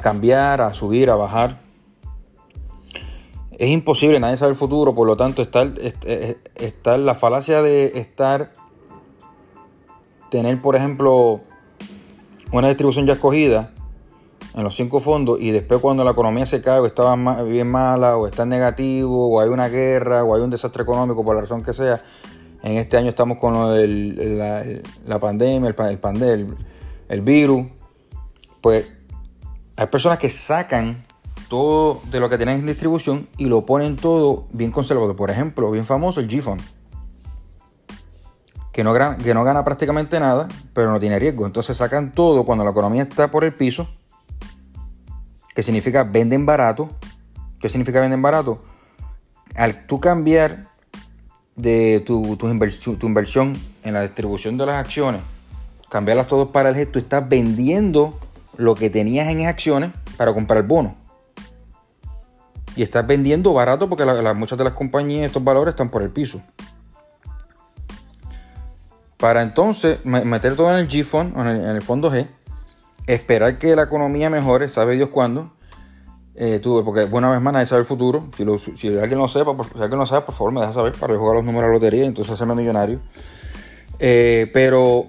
cambiar, 0.00 0.62
a 0.62 0.72
subir, 0.72 1.10
a 1.10 1.16
bajar 1.16 1.70
es 3.60 3.68
imposible, 3.68 4.18
nadie 4.18 4.38
sabe 4.38 4.52
el 4.52 4.56
futuro, 4.56 4.94
por 4.94 5.06
lo 5.06 5.18
tanto 5.18 5.42
está, 5.42 5.70
está 6.54 6.96
la 6.96 7.14
falacia 7.14 7.60
de 7.60 7.98
estar, 7.98 8.52
tener 10.30 10.60
por 10.62 10.76
ejemplo 10.76 11.40
una 12.52 12.68
distribución 12.68 13.06
ya 13.06 13.14
escogida 13.14 13.72
en 14.54 14.64
los 14.64 14.74
cinco 14.74 15.00
fondos 15.00 15.40
y 15.40 15.50
después 15.50 15.80
cuando 15.80 16.02
la 16.04 16.12
economía 16.12 16.46
se 16.46 16.60
cae 16.60 16.80
o 16.80 16.86
está 16.86 17.14
bien 17.42 17.70
mala 17.70 18.16
o 18.16 18.26
está 18.26 18.42
en 18.42 18.48
negativo 18.50 19.28
o 19.28 19.40
hay 19.40 19.48
una 19.48 19.68
guerra 19.68 20.24
o 20.24 20.34
hay 20.34 20.42
un 20.42 20.50
desastre 20.50 20.82
económico 20.82 21.24
por 21.24 21.34
la 21.36 21.42
razón 21.42 21.62
que 21.62 21.72
sea, 21.72 22.02
en 22.62 22.76
este 22.76 22.96
año 22.96 23.10
estamos 23.10 23.38
con 23.38 23.52
lo 23.52 23.70
de 23.70 24.82
la, 25.06 25.20
pandemia, 25.20 25.68
el, 25.68 26.22
el, 26.22 26.56
el 27.08 27.20
virus, 27.20 27.66
pues 28.60 28.90
hay 29.76 29.86
personas 29.86 30.18
que 30.18 30.28
sacan 30.28 31.04
todo 31.48 32.00
de 32.10 32.20
lo 32.20 32.28
que 32.28 32.36
tienen 32.36 32.60
en 32.60 32.66
distribución 32.66 33.28
y 33.38 33.46
lo 33.46 33.66
ponen 33.66 33.96
todo 33.96 34.46
bien 34.52 34.70
conservado. 34.70 35.16
Por 35.16 35.30
ejemplo, 35.30 35.70
bien 35.70 35.84
famoso 35.84 36.20
el 36.20 36.28
G-Fund. 36.28 36.60
Que 38.80 38.84
no, 38.84 38.94
que 38.94 39.34
no 39.34 39.44
gana 39.44 39.62
prácticamente 39.62 40.18
nada, 40.18 40.48
pero 40.72 40.90
no 40.90 40.98
tiene 40.98 41.18
riesgo. 41.18 41.44
Entonces 41.44 41.76
sacan 41.76 42.14
todo 42.14 42.46
cuando 42.46 42.64
la 42.64 42.70
economía 42.70 43.02
está 43.02 43.30
por 43.30 43.44
el 43.44 43.52
piso. 43.52 43.90
Que 45.54 45.62
significa 45.62 46.02
venden 46.02 46.46
barato. 46.46 46.88
¿Qué 47.60 47.68
significa 47.68 48.00
venden 48.00 48.22
barato? 48.22 48.62
Al 49.54 49.84
tú 49.86 50.00
cambiar 50.00 50.68
de 51.56 52.02
tu, 52.06 52.38
tu, 52.38 52.48
inversión 52.48 53.54
en 53.82 53.92
la 53.92 54.00
distribución 54.00 54.56
de 54.56 54.64
las 54.64 54.76
acciones, 54.76 55.20
cambiarlas 55.90 56.28
todas 56.28 56.48
para 56.48 56.70
el 56.70 56.74
gesto, 56.74 56.98
estás 56.98 57.28
vendiendo 57.28 58.18
lo 58.56 58.76
que 58.76 58.88
tenías 58.88 59.28
en 59.28 59.44
acciones 59.46 59.90
para 60.16 60.32
comprar 60.32 60.66
bonos. 60.66 60.94
Y 62.76 62.82
estás 62.82 63.06
vendiendo 63.06 63.52
barato 63.52 63.90
porque 63.90 64.06
muchas 64.34 64.56
de 64.56 64.64
las 64.64 64.72
compañías, 64.72 65.26
estos 65.26 65.44
valores 65.44 65.72
están 65.72 65.90
por 65.90 66.00
el 66.00 66.08
piso. 66.08 66.40
Para 69.20 69.42
entonces 69.42 70.04
meter 70.04 70.56
todo 70.56 70.70
en 70.70 70.76
el 70.76 70.88
G-Fund, 70.88 71.38
en, 71.38 71.46
el 71.46 71.82
fondo 71.82 72.10
G, 72.10 72.26
esperar 73.06 73.58
que 73.58 73.76
la 73.76 73.82
economía 73.82 74.30
mejore, 74.30 74.68
sabe 74.68 74.96
Dios 74.96 75.10
cuándo. 75.10 75.52
Eh, 76.34 76.60
porque 76.62 77.04
una 77.04 77.30
vez 77.30 77.40
más 77.42 77.52
nadie 77.52 77.66
sabe 77.66 77.80
el 77.82 77.86
futuro. 77.86 78.28
Si, 78.34 78.42
alguien 78.42 79.18
lo 79.18 79.24
alguien 79.26 79.98
lo 79.98 80.06
sabe, 80.06 80.22
por 80.22 80.34
favor 80.34 80.52
me 80.52 80.60
deja 80.60 80.72
saber 80.72 80.94
para 80.94 81.14
jugar 81.16 81.36
los 81.36 81.44
números 81.44 81.64
de 81.64 81.68
la 81.68 81.74
lotería 81.74 82.04
y 82.04 82.06
entonces 82.06 82.32
hacerme 82.32 82.54
millonario. 82.54 83.00
Eh, 83.98 84.50
pero 84.54 85.06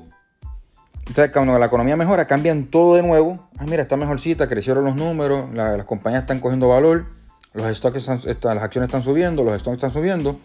entonces, 1.07 1.31
cuando 1.33 1.57
la 1.57 1.65
economía 1.65 1.97
mejora, 1.97 2.25
cambian 2.25 2.65
todo 2.65 2.95
de 2.95 3.01
nuevo. 3.01 3.49
Ah, 3.57 3.65
mira, 3.67 3.81
está 3.81 3.97
mejorcita, 3.97 4.47
crecieron 4.47 4.85
los 4.85 4.95
números, 4.95 5.53
las 5.53 5.83
compañías 5.85 6.23
están 6.23 6.39
cogiendo 6.39 6.67
valor, 6.67 7.05
los 7.53 7.65
stocks 7.75 8.07
están, 8.07 8.21
las 8.55 8.63
acciones 8.63 8.87
están 8.87 9.01
subiendo, 9.01 9.43
los 9.43 9.59
stocks 9.59 9.75
están 9.75 9.91
subiendo. 9.91 10.39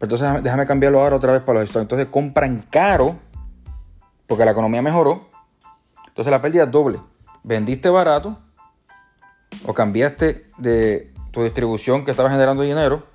Pero 0.00 0.16
entonces 0.16 0.42
déjame 0.42 0.66
cambiarlo 0.66 1.00
ahora 1.00 1.16
otra 1.16 1.32
vez 1.32 1.42
para 1.42 1.60
los 1.60 1.68
stocks. 1.68 1.82
Entonces 1.82 2.08
compran 2.08 2.64
caro 2.70 3.18
porque 4.26 4.44
la 4.44 4.50
economía 4.50 4.82
mejoró. 4.82 5.28
Entonces 6.08 6.30
la 6.30 6.40
pérdida 6.40 6.64
es 6.64 6.70
doble. 6.70 6.98
Vendiste 7.44 7.88
barato 7.90 8.38
o 9.66 9.74
cambiaste 9.74 10.48
de 10.58 11.12
tu 11.30 11.42
distribución 11.42 12.04
que 12.04 12.10
estaba 12.10 12.30
generando 12.30 12.62
dinero 12.62 13.06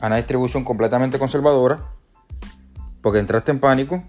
a 0.00 0.06
una 0.06 0.16
distribución 0.16 0.64
completamente 0.64 1.18
conservadora 1.18 1.84
porque 3.02 3.18
entraste 3.18 3.50
en 3.50 3.60
pánico 3.60 4.02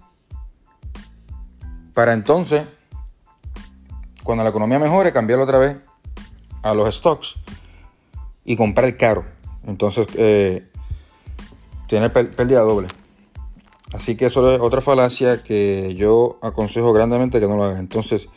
para 2.00 2.14
entonces, 2.14 2.64
cuando 4.22 4.44
la 4.44 4.50
economía 4.50 4.78
mejore, 4.78 5.12
cambiarlo 5.12 5.44
otra 5.44 5.58
vez 5.58 5.76
a 6.62 6.72
los 6.72 6.94
stocks 6.94 7.36
y 8.44 8.56
comprar 8.56 8.96
caro. 8.96 9.26
Entonces, 9.66 10.06
eh, 10.14 10.69
tiene 11.90 12.08
pérdida 12.08 12.60
doble. 12.60 12.86
Así 13.92 14.16
que 14.16 14.26
eso 14.26 14.48
es 14.52 14.60
otra 14.60 14.80
falacia 14.80 15.42
que 15.42 15.96
yo 15.96 16.38
aconsejo 16.40 16.92
grandemente 16.92 17.40
que 17.40 17.48
no 17.48 17.56
lo 17.56 17.64
hagan. 17.64 17.78
Entonces, 17.78 18.28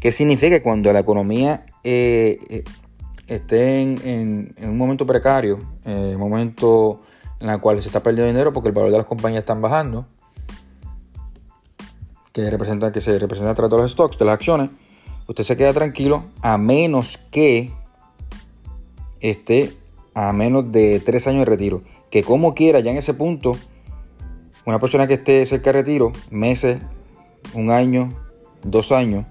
¿qué 0.00 0.10
significa 0.10 0.60
cuando 0.60 0.92
la 0.92 0.98
economía 0.98 1.66
eh, 1.84 2.40
eh, 2.50 2.64
esté 3.28 3.80
en, 3.80 4.56
un 4.60 4.76
momento 4.76 5.06
precario, 5.06 5.60
en 5.84 6.16
un 6.16 6.18
momento 6.18 7.02
en 7.38 7.48
el 7.48 7.60
cual 7.60 7.80
se 7.80 7.88
está 7.88 8.02
perdiendo 8.02 8.26
dinero 8.26 8.52
porque 8.52 8.70
el 8.70 8.74
valor 8.74 8.90
de 8.90 8.98
las 8.98 9.06
compañías 9.06 9.42
están 9.42 9.62
bajando? 9.62 10.06
que, 12.32 12.50
representa, 12.50 12.90
que 12.90 13.00
se 13.00 13.16
representa 13.20 13.52
a 13.52 13.54
través 13.54 13.70
de 13.70 13.76
los 13.76 13.92
stocks, 13.92 14.18
de 14.18 14.24
las 14.24 14.34
acciones, 14.34 14.70
usted 15.28 15.44
se 15.44 15.56
queda 15.56 15.72
tranquilo 15.72 16.24
a 16.42 16.58
menos 16.58 17.18
que 17.30 17.72
esté 19.20 19.72
a 20.14 20.32
menos 20.32 20.72
de 20.72 20.98
tres 20.98 21.28
años 21.28 21.40
de 21.40 21.44
retiro. 21.44 21.82
Que 22.14 22.22
como 22.22 22.54
quiera, 22.54 22.78
ya 22.78 22.92
en 22.92 22.96
ese 22.96 23.12
punto, 23.12 23.56
una 24.64 24.78
persona 24.78 25.08
que 25.08 25.14
esté 25.14 25.44
cerca 25.46 25.72
de 25.72 25.80
retiro, 25.80 26.12
meses, 26.30 26.78
un 27.54 27.72
año, 27.72 28.12
dos 28.62 28.92
años, 28.92 29.26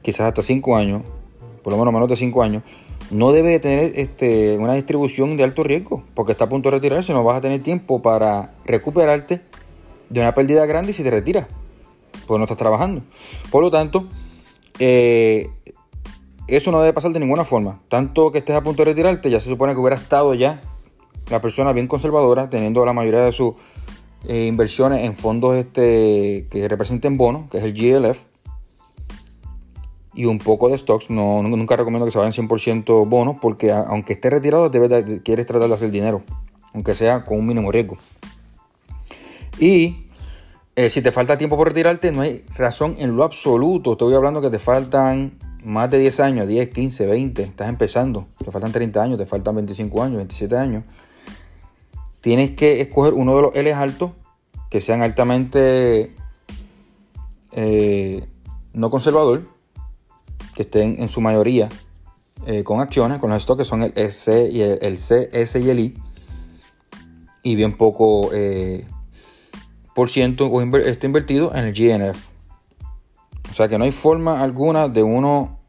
quizás 0.00 0.28
hasta 0.28 0.42
cinco 0.42 0.76
años, 0.76 1.02
por 1.64 1.72
lo 1.72 1.76
menos 1.76 1.92
menos 1.92 2.08
de 2.08 2.14
cinco 2.14 2.40
años, 2.44 2.62
no 3.10 3.32
debe 3.32 3.58
tener 3.58 3.98
este, 3.98 4.58
una 4.58 4.74
distribución 4.74 5.36
de 5.36 5.42
alto 5.42 5.64
riesgo, 5.64 6.04
porque 6.14 6.30
está 6.30 6.44
a 6.44 6.48
punto 6.48 6.70
de 6.70 6.76
retirarse, 6.76 7.12
no 7.12 7.24
vas 7.24 7.38
a 7.38 7.40
tener 7.40 7.64
tiempo 7.64 8.00
para 8.00 8.54
recuperarte 8.64 9.40
de 10.10 10.20
una 10.20 10.36
pérdida 10.36 10.66
grande 10.66 10.92
si 10.92 11.02
te 11.02 11.10
retiras, 11.10 11.48
pues 12.28 12.38
no 12.38 12.44
estás 12.44 12.58
trabajando. 12.58 13.02
Por 13.50 13.64
lo 13.64 13.72
tanto, 13.72 14.06
eh, 14.78 15.50
eso 16.46 16.70
no 16.70 16.78
debe 16.80 16.92
pasar 16.92 17.10
de 17.10 17.18
ninguna 17.18 17.44
forma. 17.44 17.80
Tanto 17.88 18.30
que 18.30 18.38
estés 18.38 18.54
a 18.54 18.62
punto 18.62 18.84
de 18.84 18.90
retirarte, 18.92 19.30
ya 19.30 19.40
se 19.40 19.48
supone 19.48 19.72
que 19.72 19.80
hubiera 19.80 19.96
estado 19.96 20.32
ya 20.34 20.60
la 21.30 21.40
persona 21.40 21.72
bien 21.72 21.86
conservadora, 21.86 22.50
teniendo 22.50 22.84
la 22.84 22.92
mayoría 22.92 23.20
de 23.20 23.32
sus 23.32 23.54
eh, 24.26 24.46
inversiones 24.46 25.04
en 25.04 25.16
fondos 25.16 25.56
este, 25.56 26.46
que 26.50 26.68
representen 26.68 27.16
bonos, 27.16 27.50
que 27.50 27.58
es 27.58 27.64
el 27.64 27.74
GLF, 27.74 28.20
y 30.14 30.24
un 30.24 30.38
poco 30.38 30.68
de 30.68 30.76
stocks. 30.76 31.10
No, 31.10 31.42
nunca 31.42 31.76
recomiendo 31.76 32.04
que 32.04 32.12
se 32.12 32.18
vayan 32.18 32.32
100% 32.32 33.08
bonos, 33.08 33.36
porque 33.40 33.70
aunque 33.70 34.14
esté 34.14 34.30
retirado, 34.30 34.68
debes 34.68 35.20
quieres 35.22 35.46
tratar 35.46 35.68
de 35.68 35.74
hacer 35.74 35.90
dinero, 35.90 36.22
aunque 36.74 36.94
sea 36.94 37.24
con 37.24 37.38
un 37.38 37.46
mínimo 37.46 37.70
riesgo. 37.70 37.98
Y 39.60 40.06
eh, 40.74 40.90
si 40.90 41.02
te 41.02 41.12
falta 41.12 41.38
tiempo 41.38 41.56
por 41.56 41.68
retirarte, 41.68 42.12
no 42.12 42.22
hay 42.22 42.44
razón 42.56 42.96
en 42.98 43.16
lo 43.16 43.24
absoluto. 43.24 43.92
Estoy 43.92 44.14
hablando 44.14 44.40
que 44.40 44.50
te 44.50 44.58
faltan 44.58 45.38
más 45.64 45.90
de 45.90 45.98
10 45.98 46.20
años, 46.20 46.48
10, 46.48 46.68
15, 46.70 47.06
20. 47.06 47.42
Estás 47.42 47.68
empezando. 47.68 48.26
Te 48.44 48.50
faltan 48.50 48.72
30 48.72 49.02
años, 49.02 49.18
te 49.18 49.26
faltan 49.26 49.56
25 49.56 50.02
años, 50.02 50.16
27 50.16 50.56
años. 50.56 50.84
Tienes 52.28 52.50
que 52.50 52.82
escoger 52.82 53.14
uno 53.14 53.34
de 53.36 53.40
los 53.40 53.54
L 53.54 53.72
altos 53.72 54.10
que 54.68 54.82
sean 54.82 55.00
altamente 55.00 56.14
eh, 57.52 58.28
no 58.74 58.90
conservador, 58.90 59.48
que 60.54 60.64
estén 60.64 61.00
en 61.00 61.08
su 61.08 61.22
mayoría 61.22 61.70
eh, 62.44 62.64
con 62.64 62.80
acciones, 62.80 63.18
con 63.18 63.30
los 63.30 63.42
stocks 63.42 63.60
que 63.60 63.64
son 63.64 63.82
el 63.82 63.94
S 63.96 64.50
y 64.52 64.60
el, 64.60 64.98
C, 64.98 65.30
S 65.32 65.58
y 65.58 65.70
el 65.70 65.80
I, 65.80 65.94
y 67.44 67.54
bien 67.54 67.74
poco 67.78 68.28
ciento 70.06 70.60
está 70.80 71.06
invertido 71.06 71.54
en 71.54 71.64
el 71.64 71.72
GNF. 71.72 72.28
O 73.50 73.54
sea 73.54 73.70
que 73.70 73.78
no 73.78 73.84
hay 73.84 73.92
forma 73.92 74.42
alguna 74.42 74.88
de 74.88 75.02
uno 75.02 75.60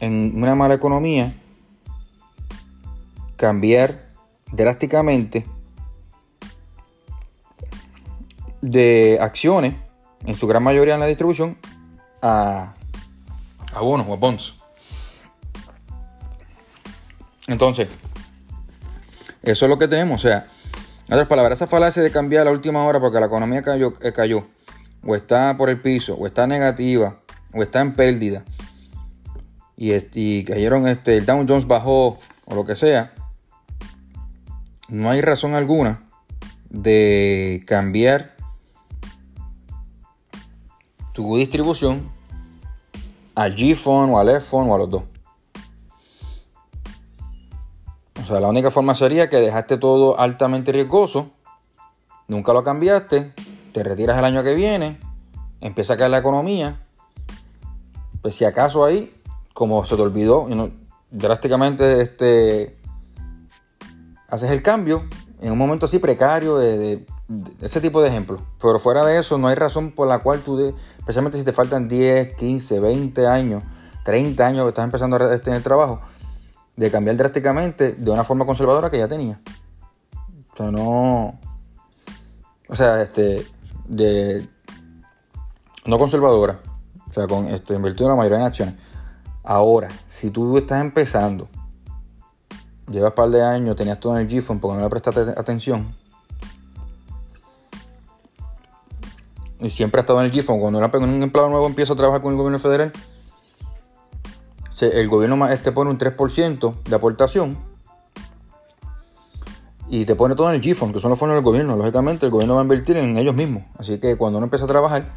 en 0.00 0.32
una 0.36 0.54
mala 0.54 0.74
economía 0.74 1.32
cambiar 3.36 4.10
drásticamente 4.52 5.46
de 8.62 9.18
acciones, 9.20 9.74
en 10.24 10.34
su 10.34 10.46
gran 10.46 10.62
mayoría 10.62 10.94
en 10.94 11.00
la 11.00 11.06
distribución, 11.06 11.58
a, 12.22 12.74
a 13.74 13.80
bonos 13.80 14.06
o 14.08 14.14
a 14.14 14.16
bonds. 14.16 14.54
Entonces, 17.48 17.88
eso 19.42 19.64
es 19.66 19.68
lo 19.68 19.76
que 19.76 19.88
tenemos. 19.88 20.24
O 20.24 20.28
sea, 20.28 20.46
en 21.08 21.14
otras 21.14 21.28
palabras, 21.28 21.58
esa 21.58 21.66
falacia 21.66 22.02
de 22.02 22.10
cambiar 22.10 22.42
a 22.42 22.44
la 22.46 22.52
última 22.52 22.84
hora 22.84 23.00
porque 23.00 23.20
la 23.20 23.26
economía 23.26 23.60
cayó, 23.62 23.92
eh, 24.00 24.12
cayó, 24.12 24.46
o 25.04 25.14
está 25.14 25.56
por 25.56 25.68
el 25.68 25.80
piso, 25.80 26.14
o 26.14 26.26
está 26.26 26.46
negativa, 26.46 27.16
o 27.52 27.62
está 27.62 27.80
en 27.80 27.92
pérdida, 27.92 28.44
y, 29.76 30.44
cayeron, 30.44 30.86
este, 30.86 31.16
el 31.16 31.26
Dow 31.26 31.44
Jones 31.46 31.66
bajó, 31.66 32.18
o 32.44 32.54
lo 32.54 32.64
que 32.64 32.76
sea, 32.76 33.14
no 34.88 35.10
hay 35.10 35.20
razón 35.20 35.54
alguna 35.54 36.08
de 36.70 37.64
cambiar 37.66 38.36
tu 41.12 41.36
distribución 41.36 42.10
al 43.34 43.54
G-Fund 43.54 44.12
o 44.12 44.18
al 44.18 44.28
F-Fund 44.28 44.70
o 44.70 44.74
a 44.74 44.78
los 44.78 44.90
dos. 44.90 45.02
O 48.20 48.24
sea, 48.24 48.40
la 48.40 48.48
única 48.48 48.70
forma 48.70 48.94
sería 48.94 49.28
que 49.28 49.36
dejaste 49.36 49.78
todo 49.78 50.18
altamente 50.18 50.70
riesgoso, 50.70 51.30
nunca 52.28 52.52
lo 52.52 52.62
cambiaste, 52.62 53.34
te 53.72 53.82
retiras 53.82 54.18
el 54.18 54.24
año 54.24 54.42
que 54.42 54.54
viene, 54.54 55.00
empieza 55.60 55.94
a 55.94 55.96
caer 55.96 56.10
la 56.10 56.18
economía, 56.18 56.86
pues 58.20 58.34
si 58.34 58.44
acaso 58.44 58.84
ahí, 58.84 59.12
como 59.54 59.84
se 59.84 59.96
te 59.96 60.02
olvidó, 60.02 60.46
drásticamente 61.10 62.00
este, 62.00 62.76
haces 64.28 64.50
el 64.50 64.62
cambio 64.62 65.08
en 65.40 65.50
un 65.50 65.58
momento 65.58 65.86
así 65.86 65.98
precario 65.98 66.56
de, 66.56 67.04
ese 67.60 67.80
tipo 67.80 68.02
de 68.02 68.08
ejemplos. 68.08 68.40
Pero 68.60 68.78
fuera 68.78 69.04
de 69.04 69.18
eso, 69.18 69.38
no 69.38 69.48
hay 69.48 69.54
razón 69.54 69.92
por 69.92 70.08
la 70.08 70.18
cual 70.18 70.40
tú, 70.40 70.74
especialmente 70.98 71.38
si 71.38 71.44
te 71.44 71.52
faltan 71.52 71.88
10, 71.88 72.34
15, 72.34 72.80
20 72.80 73.26
años 73.26 73.62
30 74.02 74.46
años 74.46 74.64
que 74.64 74.68
estás 74.70 74.84
empezando 74.84 75.16
a 75.16 75.38
tener 75.38 75.62
trabajo, 75.62 76.00
de 76.76 76.90
cambiar 76.90 77.16
drásticamente 77.16 77.92
de 77.92 78.10
una 78.10 78.24
forma 78.24 78.46
conservadora 78.46 78.90
que 78.90 78.98
ya 78.98 79.08
tenía. 79.08 79.40
O 80.52 80.56
sea, 80.56 80.70
no. 80.70 81.38
O 82.68 82.74
sea, 82.74 83.02
este. 83.02 83.46
De. 83.86 84.48
No 85.86 85.98
conservadora. 85.98 86.60
O 87.08 87.12
sea, 87.12 87.26
con 87.26 87.48
este, 87.48 87.74
invertido 87.74 88.08
la 88.08 88.16
mayoría 88.16 88.38
en 88.38 88.44
acciones. 88.44 88.74
Ahora, 89.44 89.88
si 90.06 90.30
tú 90.30 90.56
estás 90.56 90.80
empezando, 90.80 91.48
llevas 92.88 93.10
un 93.10 93.14
par 93.14 93.30
de 93.30 93.42
años, 93.42 93.76
tenías 93.76 93.98
todo 93.98 94.16
en 94.16 94.26
el 94.26 94.28
GFON 94.28 94.60
porque 94.60 94.76
no 94.76 94.82
le 94.82 94.88
prestaste 94.88 95.20
atención. 95.36 95.94
Y 99.62 99.70
siempre 99.70 100.00
ha 100.00 100.02
estado 100.02 100.20
en 100.20 100.26
el 100.26 100.32
GFON. 100.32 100.60
Cuando 100.60 100.78
un 100.78 101.22
empleado 101.22 101.48
nuevo 101.48 101.66
empieza 101.66 101.92
a 101.92 101.96
trabajar 101.96 102.20
con 102.20 102.32
el 102.32 102.36
gobierno 102.36 102.58
federal, 102.58 102.92
el 104.80 105.08
gobierno 105.08 105.46
este 105.46 105.70
pone 105.70 105.90
un 105.90 105.98
3% 105.98 106.82
de 106.82 106.96
aportación 106.96 107.56
y 109.88 110.04
te 110.04 110.16
pone 110.16 110.34
todo 110.34 110.48
en 110.48 110.54
el 110.54 110.60
GFON, 110.60 110.92
que 110.92 111.00
son 111.00 111.10
los 111.10 111.18
fondos 111.18 111.36
del 111.36 111.44
gobierno. 111.44 111.76
Lógicamente, 111.76 112.26
el 112.26 112.32
gobierno 112.32 112.54
va 112.54 112.60
a 112.60 112.64
invertir 112.64 112.96
en 112.96 113.16
ellos 113.16 113.34
mismos. 113.34 113.64
Así 113.78 113.98
que 113.98 114.16
cuando 114.16 114.38
uno 114.38 114.46
empieza 114.46 114.64
a 114.64 114.68
trabajar, 114.68 115.12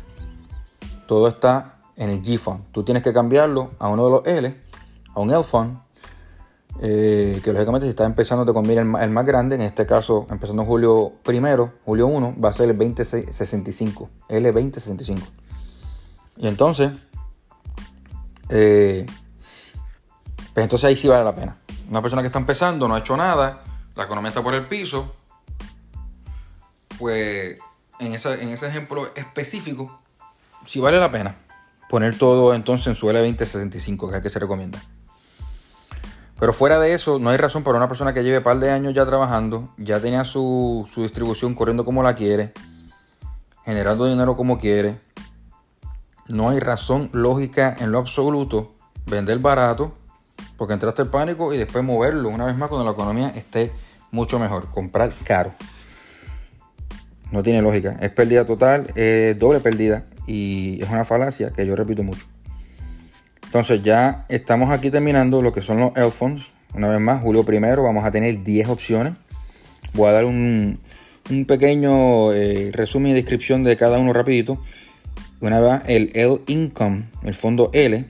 todo 1.08 1.28
está 1.28 1.78
en 1.96 2.10
el 2.10 2.22
GFON. 2.22 2.64
Tú 2.72 2.84
tienes 2.84 3.02
que 3.02 3.14
cambiarlo 3.14 3.72
a 3.80 3.88
uno 3.88 4.06
de 4.06 4.12
los 4.12 4.28
L, 4.28 4.56
a 5.14 5.20
un 5.20 5.30
L 5.30 5.44
fund, 5.44 5.80
eh, 6.82 7.40
que 7.44 7.54
lógicamente 7.54 7.86
si 7.86 7.92
estás 7.92 8.06
empezando 8.06 8.46
te 8.46 8.54
conviene 8.54 8.82
el 8.82 9.10
más, 9.10 9.26
grande, 9.26 9.56
en 9.56 9.62
este 9.62 9.86
caso 9.86 10.28
empezando 10.30 10.66
julio 10.66 11.12
primero, 11.24 11.74
julio 11.86 12.08
1, 12.08 12.36
va 12.44 12.50
a 12.50 12.54
ser 12.54 12.70
el 12.70 12.78
2065, 12.78 14.10
L2065. 14.30 15.22
Y 16.38 16.48
entonces, 16.48 16.92
eh, 18.50 19.06
pues 20.54 20.64
entonces 20.64 20.86
ahí 20.86 20.96
sí 20.96 21.08
vale 21.08 21.24
la 21.24 21.34
pena. 21.34 21.58
Una 21.90 22.02
persona 22.02 22.22
que 22.22 22.28
está 22.28 22.40
empezando, 22.40 22.88
no 22.88 22.96
ha 22.96 23.00
hecho 23.00 23.16
nada, 23.16 23.64
la 23.96 24.04
economía 24.04 24.30
está 24.30 24.44
por 24.44 24.54
el 24.54 24.68
piso, 24.68 25.14
pues 27.00 27.58
en, 28.00 28.08
en 28.08 28.14
ese 28.50 28.68
ejemplo 28.68 29.08
específico, 29.16 30.02
sí 30.66 30.80
vale 30.80 31.00
la 31.00 31.12
pena 31.12 31.38
poner 31.90 32.18
todo 32.18 32.54
entonces 32.54 32.88
en 32.88 32.96
su 32.96 33.08
L2065, 33.08 34.00
que 34.00 34.08
es 34.08 34.16
el 34.16 34.22
que 34.22 34.30
se 34.30 34.40
recomienda. 34.40 34.84
Pero 36.40 36.52
fuera 36.52 36.80
de 36.80 36.94
eso, 36.94 37.18
no 37.18 37.30
hay 37.30 37.38
razón 37.38 37.64
para 37.64 37.78
una 37.78 37.88
persona 37.88 38.14
que 38.14 38.24
lleve 38.24 38.38
un 38.38 38.44
par 38.44 38.60
de 38.60 38.70
años 38.70 38.94
ya 38.94 39.06
trabajando, 39.06 39.74
ya 39.78 40.00
tenía 40.00 40.26
su, 40.26 40.88
su 40.94 41.04
distribución 41.04 41.56
corriendo 41.56 41.86
como 41.86 42.04
la 42.04 42.14
quiere, 42.14 42.52
generando 43.64 44.06
dinero 44.06 44.36
como 44.36 44.58
quiere. 44.58 45.00
No 46.28 46.50
hay 46.50 46.60
razón 46.60 47.10
lógica 47.14 47.74
en 47.80 47.92
lo 47.92 48.00
absoluto 48.00 48.74
vender 49.06 49.40
barato 49.40 49.94
porque 50.58 50.74
entraste 50.74 51.04
el 51.04 51.10
pánico 51.10 51.54
y 51.54 51.58
después 51.58 51.84
moverlo 51.84 52.30
una 52.30 52.46
vez 52.46 52.58
más 52.58 52.70
cuando 52.70 52.86
la 52.86 52.92
economía 52.92 53.30
esté 53.30 53.72
mucho 54.12 54.40
mejor. 54.40 54.70
Comprar 54.70 55.14
caro. 55.24 55.54
No 57.32 57.44
tiene 57.44 57.62
lógica. 57.62 57.98
Es 58.02 58.12
pérdida 58.12 58.46
total, 58.46 58.88
doble 59.38 59.60
pérdida 59.60 60.06
y 60.28 60.82
es 60.82 60.90
una 60.90 61.06
falacia 61.06 61.52
que 61.52 61.66
yo 61.66 61.76
repito 61.76 62.04
mucho. 62.04 62.26
Entonces 63.46 63.82
ya 63.82 64.26
estamos 64.30 64.72
aquí 64.72 64.90
terminando 64.92 65.42
lo 65.42 65.54
que 65.54 65.62
son 65.62 65.80
los 65.80 65.96
Elfons. 65.96 66.54
Una 66.74 66.90
vez 66.90 67.00
más, 67.00 67.22
julio 67.22 67.46
primero 67.46 67.84
vamos 67.84 68.04
a 68.04 68.12
tener 68.12 68.44
10 68.44 68.68
opciones. 68.68 69.14
Voy 69.94 70.10
a 70.10 70.12
dar 70.12 70.26
un, 70.26 70.80
pequeño 71.48 72.34
eh, 72.34 72.72
resumen 72.74 73.12
y 73.12 73.16
descripción 73.16 73.64
de 73.64 73.78
cada 73.78 73.98
uno 73.98 74.12
rapidito. 74.12 74.62
Una 75.40 75.60
vez 75.60 75.82
el 75.88 76.12
L 76.14 76.40
Income, 76.48 77.06
el 77.24 77.34
fondo 77.34 77.70
L, 77.74 78.06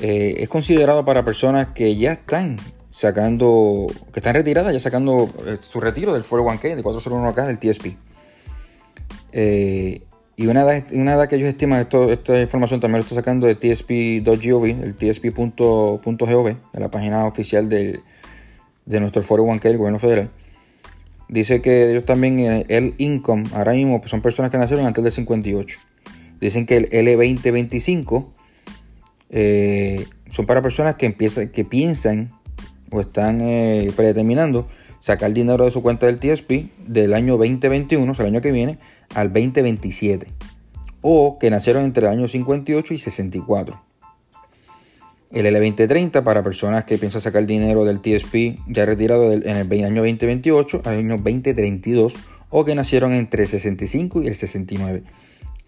eh, 0.00 0.34
es 0.38 0.48
considerado 0.48 1.04
para 1.04 1.24
personas 1.24 1.68
que 1.68 1.96
ya 1.96 2.12
están 2.12 2.56
sacando, 2.90 3.86
que 4.12 4.20
están 4.20 4.34
retiradas, 4.34 4.72
ya 4.72 4.80
sacando 4.80 5.30
eh, 5.46 5.58
su 5.60 5.80
retiro 5.80 6.12
del 6.12 6.24
401k, 6.24 6.74
del 6.74 6.84
401k, 6.84 7.46
del 7.46 7.58
TSP. 7.58 7.96
Y 10.36 10.46
una 10.46 10.62
edad, 10.62 10.84
una 10.92 11.14
edad 11.14 11.28
que 11.28 11.36
ellos 11.36 11.48
estiman, 11.48 11.80
esto, 11.80 12.10
esta 12.10 12.40
información 12.40 12.80
también 12.80 12.98
lo 12.98 13.02
estoy 13.02 13.16
sacando 13.16 13.46
de 13.46 13.54
tsp.gov, 13.54 14.64
el 14.64 14.96
tsp.gov, 14.96 16.46
de 16.72 16.80
la 16.80 16.90
página 16.90 17.26
oficial 17.26 17.68
de 17.68 18.02
nuestro 18.86 19.22
401k 19.22 19.62
del 19.62 19.78
gobierno 19.78 19.98
federal. 19.98 20.30
Dice 21.28 21.62
que 21.62 21.90
ellos 21.90 22.04
también, 22.04 22.64
el 22.68 22.94
income, 22.98 23.44
ahora 23.54 23.72
mismo 23.72 24.00
pues 24.00 24.10
son 24.10 24.20
personas 24.20 24.50
que 24.50 24.58
nacieron 24.58 24.86
antes 24.86 25.02
del 25.02 25.12
58. 25.12 25.78
Dicen 26.40 26.66
que 26.66 26.76
el 26.76 26.90
L2025 26.90 28.26
eh, 29.30 30.06
son 30.30 30.46
para 30.46 30.60
personas 30.62 30.96
que, 30.96 31.06
empiezan, 31.06 31.48
que 31.48 31.64
piensan 31.64 32.30
o 32.90 33.00
están 33.00 33.40
eh, 33.40 33.90
predeterminando 33.96 34.68
sacar 35.00 35.32
dinero 35.32 35.64
de 35.64 35.70
su 35.70 35.82
cuenta 35.82 36.06
del 36.06 36.18
TSP 36.18 36.70
del 36.86 37.14
año 37.14 37.36
2021, 37.36 38.12
o 38.12 38.14
sea, 38.14 38.26
el 38.26 38.32
año 38.32 38.40
que 38.40 38.52
viene, 38.52 38.78
al 39.14 39.32
2027. 39.32 40.26
O 41.00 41.38
que 41.38 41.50
nacieron 41.50 41.84
entre 41.84 42.06
el 42.06 42.12
año 42.12 42.28
58 42.28 42.94
y 42.94 42.98
64. 42.98 43.82
El 45.30 45.46
L2030 45.46 46.22
para 46.22 46.44
personas 46.44 46.84
que 46.84 46.96
piensan 46.96 47.20
sacar 47.20 47.44
dinero 47.44 47.84
del 47.84 48.00
TSP 48.00 48.60
ya 48.68 48.86
retirado 48.86 49.32
en 49.32 49.44
el 49.44 49.84
año 49.84 50.02
2028 50.02 50.82
al 50.84 50.98
año 50.98 51.16
2032 51.16 52.14
o 52.50 52.64
que 52.64 52.76
nacieron 52.76 53.12
entre 53.12 53.42
el 53.42 53.48
65 53.48 54.22
y 54.22 54.28
el 54.28 54.34
69. 54.36 55.02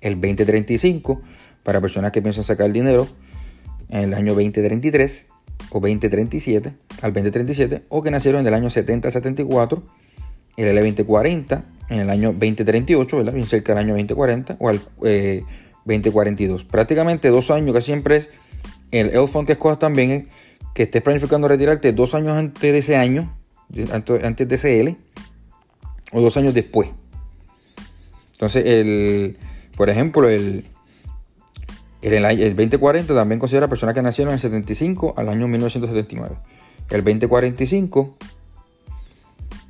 El 0.01 0.21
2035 0.21 1.21
para 1.65 1.81
personas 1.81 2.13
que 2.13 2.23
piensan 2.23 2.45
sacar 2.45 2.71
dinero 2.71 3.09
en 3.89 4.05
el 4.05 4.15
año 4.15 4.35
2033 4.35 5.27
o 5.71 5.81
2037 5.81 6.73
al 7.03 7.13
2037 7.13 7.83
o 7.89 8.03
que 8.05 8.11
nacieron 8.13 8.43
en 8.43 8.47
el 8.47 8.55
año 8.55 8.69
70-74, 8.69 9.83
el 10.59 10.79
L2040 10.79 11.65
en 11.89 12.01
el 12.01 12.11
año 12.11 12.33
2038, 12.33 13.17
¿verdad? 13.17 13.33
bien 13.33 13.47
cerca 13.47 13.75
del 13.75 13.85
año 13.85 13.95
2040 13.95 14.57
o 14.59 14.69
al 14.69 14.81
2042. 15.85 16.63
Eh, 16.63 16.67
Prácticamente 16.71 17.29
dos 17.29 17.51
años, 17.51 17.75
que 17.75 17.81
siempre 17.81 18.17
es 18.17 18.29
el 18.91 19.11
Elfond 19.11 19.47
que 19.47 19.53
escojas 19.53 19.79
también 19.79 20.29
que 20.75 20.83
estés 20.85 21.03
planificando 21.03 21.49
retirarte 21.49 21.93
dos 21.93 22.15
años 22.15 22.37
antes 22.37 22.61
de 22.61 22.79
ese 22.79 22.97
año, 22.97 23.35
antes 24.23 24.49
de 24.49 24.55
ese 24.55 24.81
L, 24.81 24.97
o 26.13 26.21
dos 26.21 26.37
años 26.37 26.53
después. 26.53 26.91
Entonces, 28.33 28.65
el, 28.67 29.39
por 29.75 29.89
ejemplo, 29.89 30.29
el, 30.29 30.67
el, 32.03 32.57
2040 32.57 33.15
también 33.15 33.39
considera 33.39 33.69
personas 33.69 33.95
que 33.95 34.03
nacieron 34.03 34.33
en 34.33 34.35
el 34.35 34.41
75 34.41 35.15
al 35.17 35.31
año 35.31 35.49
1979. 35.49 36.37
El 36.91 37.03
2045, 37.03 38.17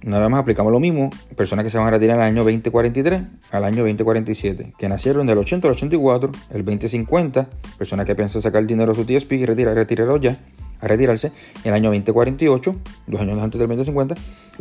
nada 0.07 0.29
más 0.29 0.41
aplicamos 0.41 0.73
lo 0.73 0.79
mismo, 0.79 1.11
personas 1.37 1.65
que 1.65 1.71
se 1.71 1.79
van 1.79 1.89
a 1.89 1.91
retirar 1.91 2.17
el 2.17 2.23
año 2.23 2.45
2043 2.45 3.23
al 3.51 3.65
año 3.65 3.79
2047, 3.79 4.73
que 4.79 4.89
nacieron 4.89 5.27
del 5.27 5.37
80 5.39 5.67
al 5.67 5.75
84, 5.75 6.31
el 6.55 6.65
2050, 6.65 7.49
personas 7.77 8.07
que 8.07 8.15
piensan 8.15 8.41
sacar 8.41 8.65
dinero 8.67 8.93
de 8.93 8.97
su 8.97 9.05
TSP 9.05 9.33
y 9.33 9.47
retirar, 9.47 9.75
retirarlo 9.75 10.17
ya, 10.19 10.39
a 10.81 10.87
retirarse, 10.87 11.33
el 11.65 11.75
año 11.75 11.91
2048, 11.91 12.77
dos 13.09 13.21
años 13.21 13.43
antes 13.43 13.59
del 13.59 13.69
2050, 13.69 14.15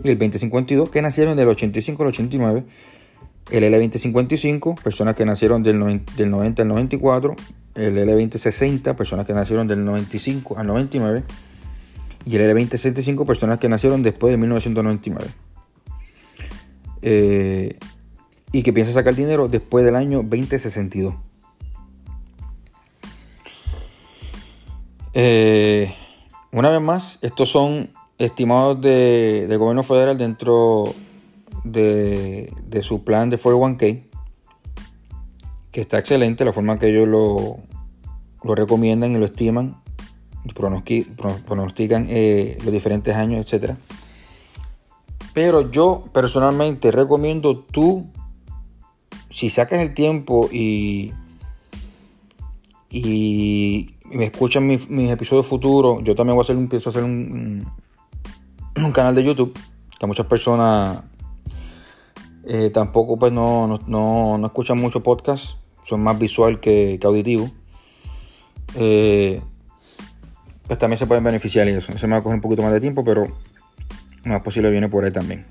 y 0.04 0.10
el 0.10 0.18
2052, 0.18 0.90
que 0.90 1.02
nacieron 1.04 1.38
del 1.38 1.48
85 1.48 2.02
al 2.02 2.10
89, 2.10 2.64
el 3.52 3.64
L2055, 3.64 4.82
personas 4.82 5.14
que 5.14 5.26
nacieron 5.26 5.62
del 5.62 5.78
90, 5.78 6.62
al 6.64 6.68
94, 6.68 7.36
el 7.76 7.98
L2060, 7.98 8.96
personas 8.96 9.28
que 9.28 9.34
nacieron 9.34 9.68
del 9.68 9.86
95 9.86 10.58
al 10.58 10.66
99, 10.66 11.24
y 12.26 12.36
el 12.36 12.56
L2065, 12.56 13.26
personas 13.26 13.60
que 13.60 13.70
nacieron 13.70 14.02
después 14.02 14.32
de 14.32 14.38
1999. 14.38 15.28
Eh, 17.02 17.78
y 18.52 18.64
que 18.64 18.74
piensa 18.74 18.94
sacar 18.94 19.16
dinero 19.16 19.48
después 19.48 19.86
del 19.86 19.96
año 19.96 20.24
2062. 20.24 21.14
Eh, 25.14 25.94
una 26.52 26.70
vez 26.70 26.82
más, 26.82 27.20
estos 27.22 27.50
son 27.50 27.92
estimados 28.18 28.82
de, 28.82 29.46
del 29.48 29.58
gobierno 29.58 29.84
federal 29.84 30.18
dentro 30.18 30.86
de, 31.64 32.52
su 32.82 33.04
plan 33.04 33.30
de 33.30 33.40
401k, 33.40 34.04
que 35.72 35.82
está 35.82 36.00
excelente, 36.00 36.44
la 36.44 36.54
forma 36.54 36.80
que 36.80 36.88
ellos 36.88 37.08
lo, 37.08 37.58
lo 38.44 38.56
recomiendan 38.56 39.12
y 39.12 39.18
lo 39.18 39.26
estiman, 39.26 39.82
pronostican 40.54 42.08
eh, 42.10 42.58
los 42.64 42.72
diferentes 42.72 43.16
años, 43.16 43.52
etc. 43.52 43.74
Pero 45.34 45.72
yo 45.72 46.06
personalmente 46.14 46.92
recomiendo 46.92 47.58
tú, 47.60 48.06
si 49.30 49.50
sacas 49.50 49.82
el 49.82 49.94
tiempo 49.94 50.50
y, 50.52 51.14
y 52.90 53.96
me 54.06 54.26
escuchan 54.26 54.68
mis, 54.68 54.88
episodios 55.10 55.48
futuros, 55.48 56.04
yo 56.04 56.16
también 56.16 56.36
voy 56.36 56.44
a 56.44 56.46
hacer, 56.46 56.56
empiezo 56.56 56.90
a 56.90 56.92
hacer 56.92 57.04
un, 57.04 57.68
un 58.78 58.92
canal 58.92 59.16
de 59.16 59.24
YouTube 59.24 59.58
que 60.00 60.08
muchas 60.08 60.26
personas 60.26 61.04
eh, 62.48 62.70
tampoco 62.70 63.18
pues 63.18 63.32
no, 63.32 63.80
no, 63.88 64.46
escuchan 64.46 64.80
mucho 64.80 65.02
podcast, 65.02 65.58
son 65.84 66.02
más 66.02 66.18
visual 66.20 66.60
que, 66.60 67.00
auditivo. 67.04 67.50
Eh, 68.76 69.42
pues 70.68 70.80
también 70.80 70.98
se 70.98 71.06
pueden 71.06 71.24
beneficiar 71.24 71.66
de 71.66 71.78
eso. 71.78 71.92
Eso 71.92 72.08
me 72.08 72.14
va 72.14 72.20
a 72.20 72.24
coger 72.24 72.36
un 72.36 72.42
poquito 72.42 72.62
más 72.62 72.72
de 72.72 72.82
tiempo, 72.82 73.04
pero 73.04 73.28
más 74.24 74.42
posible 74.42 74.72
viene 74.72 74.90
por 74.90 75.04
ahí 75.06 75.12
también. 75.12 75.46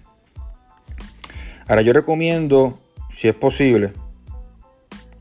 Ahora 1.68 1.82
yo 1.82 1.92
recomiendo, 1.92 2.78
si 3.10 3.28
es 3.28 3.34
posible, 3.34 3.92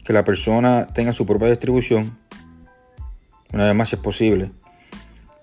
que 0.04 0.14
la 0.14 0.24
persona 0.24 0.88
tenga 0.88 1.14
su 1.14 1.26
propia 1.26 1.50
distribución. 1.50 2.18
Una 3.54 3.66
vez 3.66 3.76
más, 3.76 3.90
si 3.90 3.96
es 3.96 4.02
posible. 4.02 4.52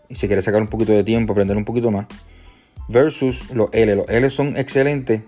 Y 0.09 0.17
si 0.17 0.27
quiere 0.27 0.43
sacar 0.43 0.61
un 0.61 0.69
poquito 0.69 0.93
de 0.93 1.05
tiempo, 1.05 1.33
aprender 1.33 1.57
un 1.57 1.65
poquito 1.65 1.91
más. 1.91 2.07
Versus 2.89 3.51
los 3.55 3.71
L. 3.73 3.95
Los 3.95 4.09
L 4.09 4.29
son 4.31 4.57
excelentes, 4.57 5.23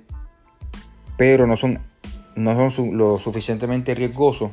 pero 1.16 1.46
no 1.46 1.56
son, 1.56 1.78
no 2.34 2.70
son 2.70 2.98
lo 2.98 3.20
suficientemente 3.20 3.94
riesgosos 3.94 4.50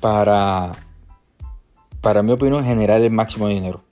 para, 0.00 0.72
para 2.00 2.22
mi 2.22 2.32
opinión, 2.32 2.64
generar 2.64 3.00
el 3.02 3.10
máximo 3.10 3.48
de 3.48 3.54
dinero. 3.54 3.82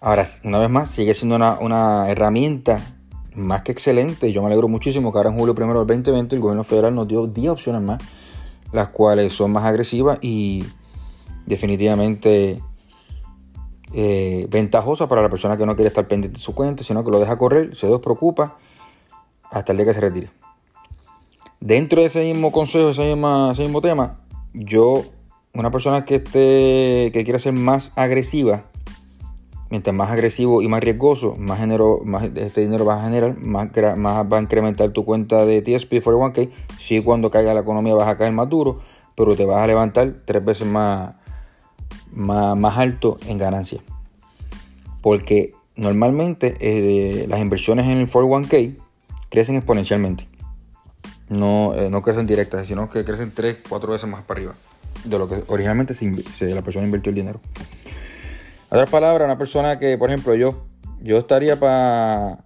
Ahora, 0.00 0.26
una 0.44 0.58
vez 0.58 0.70
más, 0.70 0.90
sigue 0.90 1.14
siendo 1.14 1.36
una, 1.36 2.10
herramienta 2.10 2.96
más 3.34 3.62
que 3.62 3.72
excelente. 3.72 4.32
Yo 4.32 4.42
me 4.42 4.48
alegro 4.48 4.68
muchísimo 4.68 5.12
que 5.12 5.18
ahora 5.18 5.30
en 5.30 5.38
julio 5.38 5.54
primero 5.54 5.78
del 5.78 5.86
2020 5.86 6.34
el 6.34 6.42
gobierno 6.42 6.64
federal 6.64 6.94
nos 6.94 7.06
dio 7.08 7.26
10 7.26 7.50
opciones 7.50 7.82
más, 7.82 8.02
las 8.72 8.88
cuales 8.88 9.32
son 9.32 9.52
más 9.52 9.64
agresivas 9.64 10.18
y 10.20 10.64
definitivamente 11.46 12.60
eh, 13.92 14.46
ventajosas 14.50 15.08
para 15.08 15.22
la 15.22 15.28
persona 15.28 15.56
que 15.56 15.66
no 15.66 15.76
quiere 15.76 15.88
estar 15.88 16.08
pendiente 16.08 16.38
de 16.38 16.44
su 16.44 16.54
cuenta, 16.54 16.82
sino 16.82 17.04
que 17.04 17.10
lo 17.10 17.20
deja 17.20 17.38
correr, 17.38 17.76
se 17.76 17.86
despreocupa 17.86 18.56
hasta 19.50 19.72
el 19.72 19.78
día 19.78 19.86
que 19.86 19.94
se 19.94 20.00
retire. 20.00 20.30
Dentro 21.60 22.00
de 22.00 22.08
ese 22.08 22.20
mismo 22.24 22.50
consejo, 22.50 22.90
ese 22.90 23.04
mismo, 23.04 23.52
ese 23.52 23.62
mismo 23.62 23.80
tema, 23.80 24.16
yo 24.52 25.04
una 25.54 25.70
persona 25.70 26.04
que 26.04 26.16
esté 26.16 27.10
que 27.12 27.24
quiera 27.24 27.38
ser 27.38 27.52
más 27.52 27.92
agresiva, 27.94 28.64
mientras 29.70 29.94
más 29.94 30.10
agresivo 30.10 30.62
y 30.62 30.68
más 30.68 30.82
riesgoso, 30.82 31.36
más, 31.38 31.60
más 32.04 32.24
este 32.24 32.62
dinero 32.62 32.84
va 32.84 33.00
a 33.00 33.04
generar, 33.04 33.38
más, 33.38 33.68
más 33.96 34.26
va 34.32 34.38
a 34.38 34.40
incrementar 34.40 34.90
tu 34.90 35.04
cuenta 35.04 35.44
de 35.44 35.60
TSP 35.60 35.94
41K. 35.94 36.50
Sí, 36.78 37.02
cuando 37.02 37.30
caiga 37.30 37.54
la 37.54 37.60
economía 37.60 37.94
vas 37.94 38.08
a 38.08 38.16
caer 38.16 38.32
más 38.32 38.48
duro, 38.48 38.80
pero 39.14 39.36
te 39.36 39.44
vas 39.44 39.62
a 39.62 39.66
levantar 39.66 40.22
tres 40.24 40.44
veces 40.44 40.66
más, 40.66 41.14
más, 42.12 42.78
alto 42.78 43.18
en 43.26 43.36
ganancia. 43.36 43.82
Porque 45.02 45.52
normalmente 45.76 46.54
eh, 46.60 47.26
las 47.28 47.40
inversiones 47.40 47.86
en 47.86 47.98
el 47.98 48.10
41K 48.10 48.78
crecen 49.28 49.56
exponencialmente. 49.56 50.28
No, 51.28 51.74
eh, 51.74 51.90
no 51.90 52.02
crecen 52.02 52.26
directas, 52.26 52.66
sino 52.66 52.88
que 52.88 53.04
crecen 53.04 53.32
tres, 53.34 53.58
cuatro 53.68 53.92
veces 53.92 54.08
más 54.08 54.22
para 54.22 54.38
arriba 54.38 54.54
de 55.04 55.18
lo 55.18 55.28
que 55.28 55.42
originalmente 55.48 55.94
se, 55.94 56.54
la 56.54 56.62
persona 56.62 56.84
invirtió 56.84 57.10
el 57.10 57.16
dinero. 57.16 57.40
Otras 58.68 58.88
palabras, 58.88 59.26
una 59.26 59.38
persona 59.38 59.78
que, 59.78 59.98
por 59.98 60.10
ejemplo, 60.10 60.34
yo, 60.34 60.64
yo 61.02 61.18
estaría 61.18 61.58
para, 61.58 62.44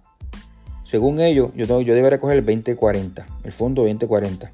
según 0.83 1.19
ellos, 1.19 1.51
yo, 1.55 1.81
yo 1.81 1.95
debería 1.95 2.19
coger 2.19 2.37
el 2.37 2.45
2040, 2.45 3.25
el 3.43 3.51
fondo 3.51 3.83
2040. 3.83 4.51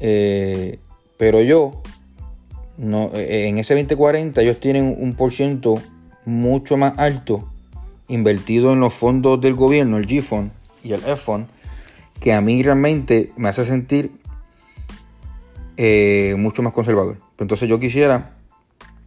Eh, 0.00 0.78
pero 1.16 1.40
yo, 1.40 1.82
no, 2.76 3.10
eh, 3.14 3.48
en 3.48 3.58
ese 3.58 3.74
2040 3.74 4.42
ellos 4.42 4.60
tienen 4.60 4.96
un 4.98 5.14
por 5.14 5.32
ciento 5.32 5.76
mucho 6.26 6.76
más 6.76 6.94
alto 6.98 7.48
invertido 8.08 8.72
en 8.72 8.80
los 8.80 8.92
fondos 8.92 9.40
del 9.40 9.54
gobierno, 9.54 9.96
el 9.96 10.06
G-Fund 10.06 10.50
y 10.82 10.92
el 10.92 11.00
F-Fund, 11.00 11.46
que 12.20 12.32
a 12.32 12.40
mí 12.40 12.62
realmente 12.62 13.32
me 13.36 13.48
hace 13.48 13.64
sentir 13.64 14.12
eh, 15.76 16.34
mucho 16.38 16.62
más 16.62 16.72
conservador. 16.72 17.18
Entonces 17.38 17.68
yo 17.68 17.78
quisiera 17.78 18.36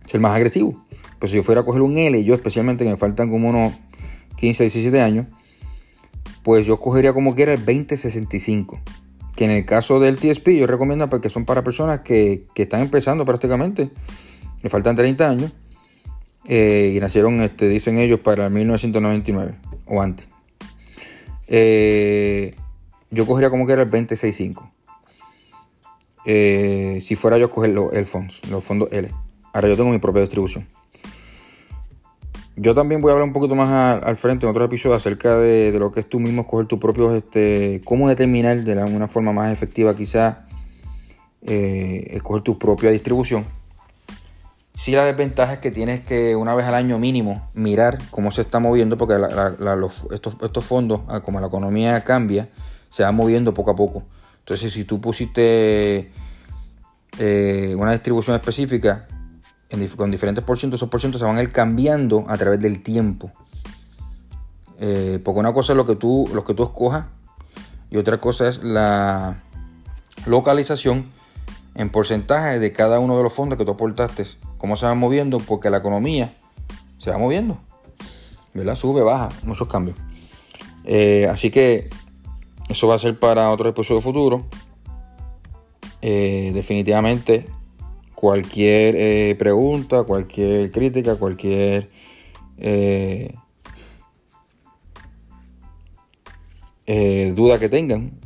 ser 0.06 0.20
más 0.20 0.36
agresivo. 0.36 0.86
Pues 1.20 1.32
si 1.32 1.38
yo 1.38 1.44
fuera 1.44 1.62
a 1.62 1.66
coger 1.66 1.82
un 1.82 1.98
L, 1.98 2.24
yo 2.24 2.34
especialmente 2.34 2.84
que 2.84 2.90
me 2.90 2.98
faltan 2.98 3.30
como 3.30 3.50
unos 3.50 3.74
15, 4.38 4.64
17 4.64 5.02
años, 5.02 5.28
pues 6.44 6.66
yo 6.66 6.80
cogería 6.80 7.14
como 7.14 7.36
quiera 7.36 7.54
el 7.54 7.60
2065. 7.60 8.80
Que 9.36 9.46
en 9.46 9.52
el 9.52 9.66
caso 9.66 10.00
del 10.00 10.18
TSP 10.18 10.50
yo 10.58 10.68
recomiendo 10.68 11.10
porque 11.10 11.30
son 11.30 11.46
para 11.46 11.64
personas 11.64 12.00
que, 12.00 12.46
están 12.56 12.82
empezando 12.82 13.26
prácticamente, 13.26 13.90
me 14.64 14.70
faltan 14.70 14.96
30 14.96 15.30
años, 15.30 15.54
eh, 16.46 16.94
y 16.96 17.00
nacieron, 17.00 17.42
este, 17.42 17.68
dicen 17.68 18.00
ellos, 18.00 18.20
para 18.22 18.50
1999 18.50 19.56
o 19.86 20.02
antes. 20.02 20.28
Eh, 21.48 22.56
yo 23.12 23.26
cogería 23.26 23.50
como 23.50 23.66
quiera 23.66 23.84
el 23.84 23.90
2065. 23.90 24.72
Eh, 26.32 27.02
si 27.02 27.16
fuera 27.16 27.40
yo 27.40 27.48
a 27.48 27.52
coger 27.52 27.72
los 27.72 27.90
fondos, 28.08 28.40
los 28.52 28.64
fondos 28.64 28.90
L. 28.92 29.10
Ahora 29.52 29.68
yo 29.68 29.76
tengo 29.76 29.90
mi 29.90 29.98
propia 29.98 30.22
distribución. 30.22 30.68
Yo 32.56 32.76
también 32.76 33.02
voy 33.02 33.10
a 33.10 33.14
hablar 33.14 33.28
un 33.28 33.34
poquito 33.34 33.56
más 33.56 34.00
al, 34.04 34.16
frente 34.16 34.46
en 34.46 34.52
otros 34.52 34.68
episodios 34.68 34.98
acerca 35.02 35.40
de, 35.40 35.76
lo 35.80 35.92
que 35.92 36.02
es 36.02 36.08
tú 36.08 36.20
mismo 36.20 36.44
escoger 36.44 36.68
tu 36.68 36.80
propio, 36.80 37.16
este, 37.16 37.82
cómo 37.84 38.08
determinar 38.08 38.64
de 38.64 38.76
una 38.76 39.08
forma 39.08 39.34
más 39.34 39.52
efectiva 39.52 39.96
quizás 39.96 40.36
eh, 41.48 42.06
escoger 42.12 42.44
tu 42.44 42.60
propia 42.60 42.92
distribución. 42.92 43.44
Sí, 44.76 44.92
la 44.92 45.06
desventaja 45.06 45.54
es 45.54 45.60
que 45.60 45.72
tienes 45.72 46.02
que 46.02 46.36
una 46.36 46.54
vez 46.54 46.68
al 46.68 46.76
año 46.76 47.00
mínimo 47.00 47.50
mirar 47.56 47.98
cómo 48.12 48.32
se 48.32 48.42
está 48.42 48.60
moviendo, 48.60 49.00
porque 49.00 49.16
estos, 50.12 50.38
estos, 50.44 50.64
fondos, 50.64 51.02
ah, 51.08 51.22
como 51.22 51.40
la 51.40 51.48
economía 51.48 52.04
cambia, 52.04 52.50
se 52.90 53.02
van 53.02 53.16
moviendo 53.16 53.56
poco 53.56 53.72
a 53.72 53.76
poco. 53.76 54.04
Entonces, 54.40 54.74
si 54.74 54.84
tú 54.84 55.00
pusiste 55.00 56.12
eh, 57.18 57.76
una 57.78 57.92
distribución 57.92 58.36
específica 58.36 59.08
con 59.96 60.10
diferentes 60.10 60.44
por 60.44 60.58
esos 60.58 60.90
por 60.90 61.00
se 61.00 61.10
van 61.10 61.38
a 61.38 61.44
ir 61.44 61.50
cambiando 61.50 62.26
a 62.28 62.38
través 62.38 62.60
del 62.60 62.82
tiempo. 62.82 63.32
Eh, 64.80 65.20
porque 65.24 65.40
una 65.40 65.54
cosa 65.54 65.74
es 65.74 65.78
lo 65.78 65.86
que 65.86 65.96
tú, 65.96 66.30
lo 66.34 66.44
que 66.44 66.54
tú 66.54 66.64
escojas 66.64 67.06
y 67.92 67.98
otra 67.98 68.20
cosa 68.20 68.48
es 68.48 68.64
la 68.64 69.44
localización 70.26 71.08
en 71.76 71.90
porcentaje 71.90 72.60
de 72.60 72.74
cada 72.74 73.00
uno 73.00 73.18
de 73.18 73.24
los 73.24 73.34
fondos 73.34 73.58
que 73.58 73.66
tú 73.66 73.72
aportaste. 73.72 74.26
Cómo 74.58 74.76
se 74.76 74.86
van 74.86 74.98
moviendo, 74.98 75.40
porque 75.40 75.70
la 75.70 75.78
economía 75.78 76.36
se 76.98 77.12
va 77.12 77.18
moviendo. 77.18 77.60
¿verdad? 78.54 78.76
Sube, 78.76 79.04
baja, 79.04 79.30
muchos 79.44 79.68
cambios. 79.68 79.98
Eh, 80.84 81.28
así 81.30 81.52
que 81.52 81.90
eso 82.70 82.88
va 82.88 82.96
a 82.96 83.00
ser 83.00 83.18
para 83.18 83.50
otro 83.50 83.70
episodio 83.70 84.00
futuro. 84.00 84.46
Eh, 86.02 86.52
definitivamente, 86.54 87.48
cualquier 88.14 88.96
eh, 88.96 89.36
pregunta, 89.38 90.04
cualquier 90.04 90.72
crítica, 90.72 91.16
cualquier 91.16 91.90
eh, 92.58 93.34
duda 97.36 97.60
que 97.60 97.70
tengan, 97.70 98.20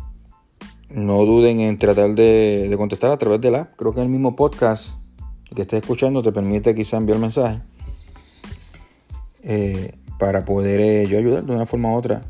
no 0.89 1.25
duden 1.25 1.61
en 1.61 1.79
tratar 1.79 2.13
de, 2.13 2.73
contestar 2.77 3.11
a 3.11 3.17
través 3.17 3.39
de 3.39 3.49
la 3.49 3.61
app. 3.61 3.75
Creo 3.75 3.93
que 3.93 4.01
el 4.01 4.09
mismo 4.09 4.35
podcast 4.35 4.97
que 5.55 5.61
estés 5.61 5.81
escuchando 5.81 6.21
te 6.21 6.31
permite 6.31 6.75
quizá 6.75 6.97
enviar 6.97 7.19
mensaje 7.19 7.61
para 10.19 10.45
poder 10.45 11.07
yo 11.07 11.17
ayudar 11.17 11.43
de 11.43 11.53
una 11.53 11.65
forma 11.65 11.91
u 11.91 11.97
otra 11.97 12.23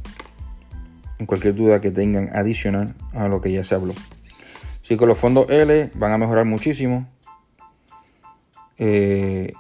cualquier 1.26 1.56
duda 1.56 1.82
que 1.82 1.92
tengan 1.92 2.30
adicional 2.36 2.96
a 3.14 3.28
lo 3.28 3.42
que 3.42 3.52
ya 3.52 3.64
se 3.64 3.76
habló. 3.76 3.94
Así 4.84 4.98
que 4.98 5.06
los 5.06 5.18
fondos 5.18 5.50
L 5.50 5.92
van 5.96 6.12
a 6.12 6.18
mejorar 6.18 6.46
muchísimo. 6.46 7.08
Eh, 8.78 9.54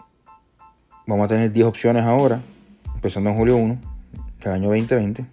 vamos 1.08 1.26
a 1.26 1.28
tener 1.28 1.52
10 1.52 1.66
opciones 1.66 2.04
ahora, 2.04 2.42
empezando 2.96 3.30
en 3.30 3.38
julio 3.38 3.56
1 3.58 3.80
del 4.44 4.54
año 4.54 4.68
2020, 4.70 5.26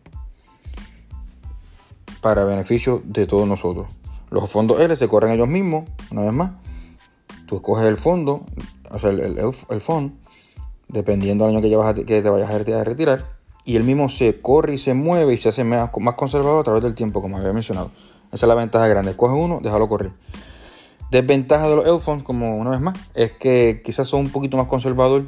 para 2.21 2.45
beneficio 2.45 3.03
de 3.05 3.27
todos 3.27 3.49
nosotros. 3.49 3.89
Los 4.31 4.49
fondos 4.49 4.81
L 4.81 4.95
se 4.95 5.09
corren 5.09 5.33
ellos 5.33 5.49
mismos, 5.49 5.89
una 6.13 6.23
vez 6.23 6.33
más. 6.33 6.53
Tú 7.47 7.57
escoges 7.57 7.87
el 7.87 7.97
fondo, 7.97 8.45
o 8.91 8.99
sea, 8.99 9.11
el, 9.11 9.39
el, 9.39 9.81
fondo, 9.81 10.15
dependiendo 10.87 11.47
del 11.47 11.57
año 11.57 11.63
que, 11.63 12.05
que 12.05 12.23
te 12.23 12.31
vayas 12.31 12.51
a 12.51 12.85
retirar 12.85 13.40
y 13.71 13.77
el 13.77 13.85
mismo 13.85 14.09
se 14.09 14.41
corre 14.41 14.75
y 14.75 14.79
se 14.79 14.95
mueve 14.95 15.33
y 15.33 15.39
se 15.39 15.49
hace 15.49 15.63
más, 15.63 15.91
conservador 16.17 16.59
a 16.59 16.65
través 16.65 16.83
del 16.83 16.97
tiempo, 16.97 17.23
como 17.23 17.39
había 17.39 17.53
mencionado. 17.53 17.93
Esa 18.33 18.47
es 18.47 18.49
la 18.49 18.57
ventaja 18.57 18.89
grande. 18.89 19.15
Coge 19.15 19.35
uno, 19.35 19.61
déjalo 19.63 19.89
correr. 19.89 20.11
Desventaja 21.13 21.69
de 21.69 21.77
los 21.77 21.87
Elfons, 21.87 22.25
como 22.25 22.57
una 22.57 22.71
vez 22.71 22.81
más, 22.81 22.99
es 23.15 23.31
que 23.31 23.81
quizás 23.85 24.09
son 24.09 24.23
un 24.23 24.31
poquito 24.31 24.57
más 24.57 24.67
conservador 24.67 25.23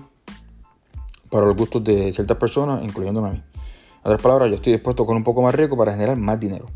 para 1.30 1.46
los 1.46 1.54
gustos 1.54 1.84
de 1.84 2.12
ciertas 2.12 2.36
personas, 2.36 2.82
incluyéndome 2.82 3.28
a 3.28 3.30
mí. 3.30 3.38
En 3.38 4.00
otras 4.02 4.20
palabras, 4.20 4.48
yo 4.48 4.56
estoy 4.56 4.72
dispuesto 4.72 5.06
con 5.06 5.16
un 5.16 5.22
poco 5.22 5.40
más 5.40 5.54
riesgo 5.54 5.76
para 5.76 5.92
generar 5.92 6.16
más 6.16 6.40
dinero. 6.40 6.66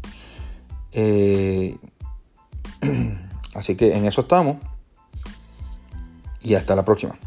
Eh, 0.93 1.77
así 3.57 3.75
que 3.75 3.93
en 3.97 4.05
eso 4.05 4.21
estamos. 4.21 4.59
Y 6.43 6.55
hasta 6.55 6.77
la 6.77 6.85
próxima. 6.85 7.19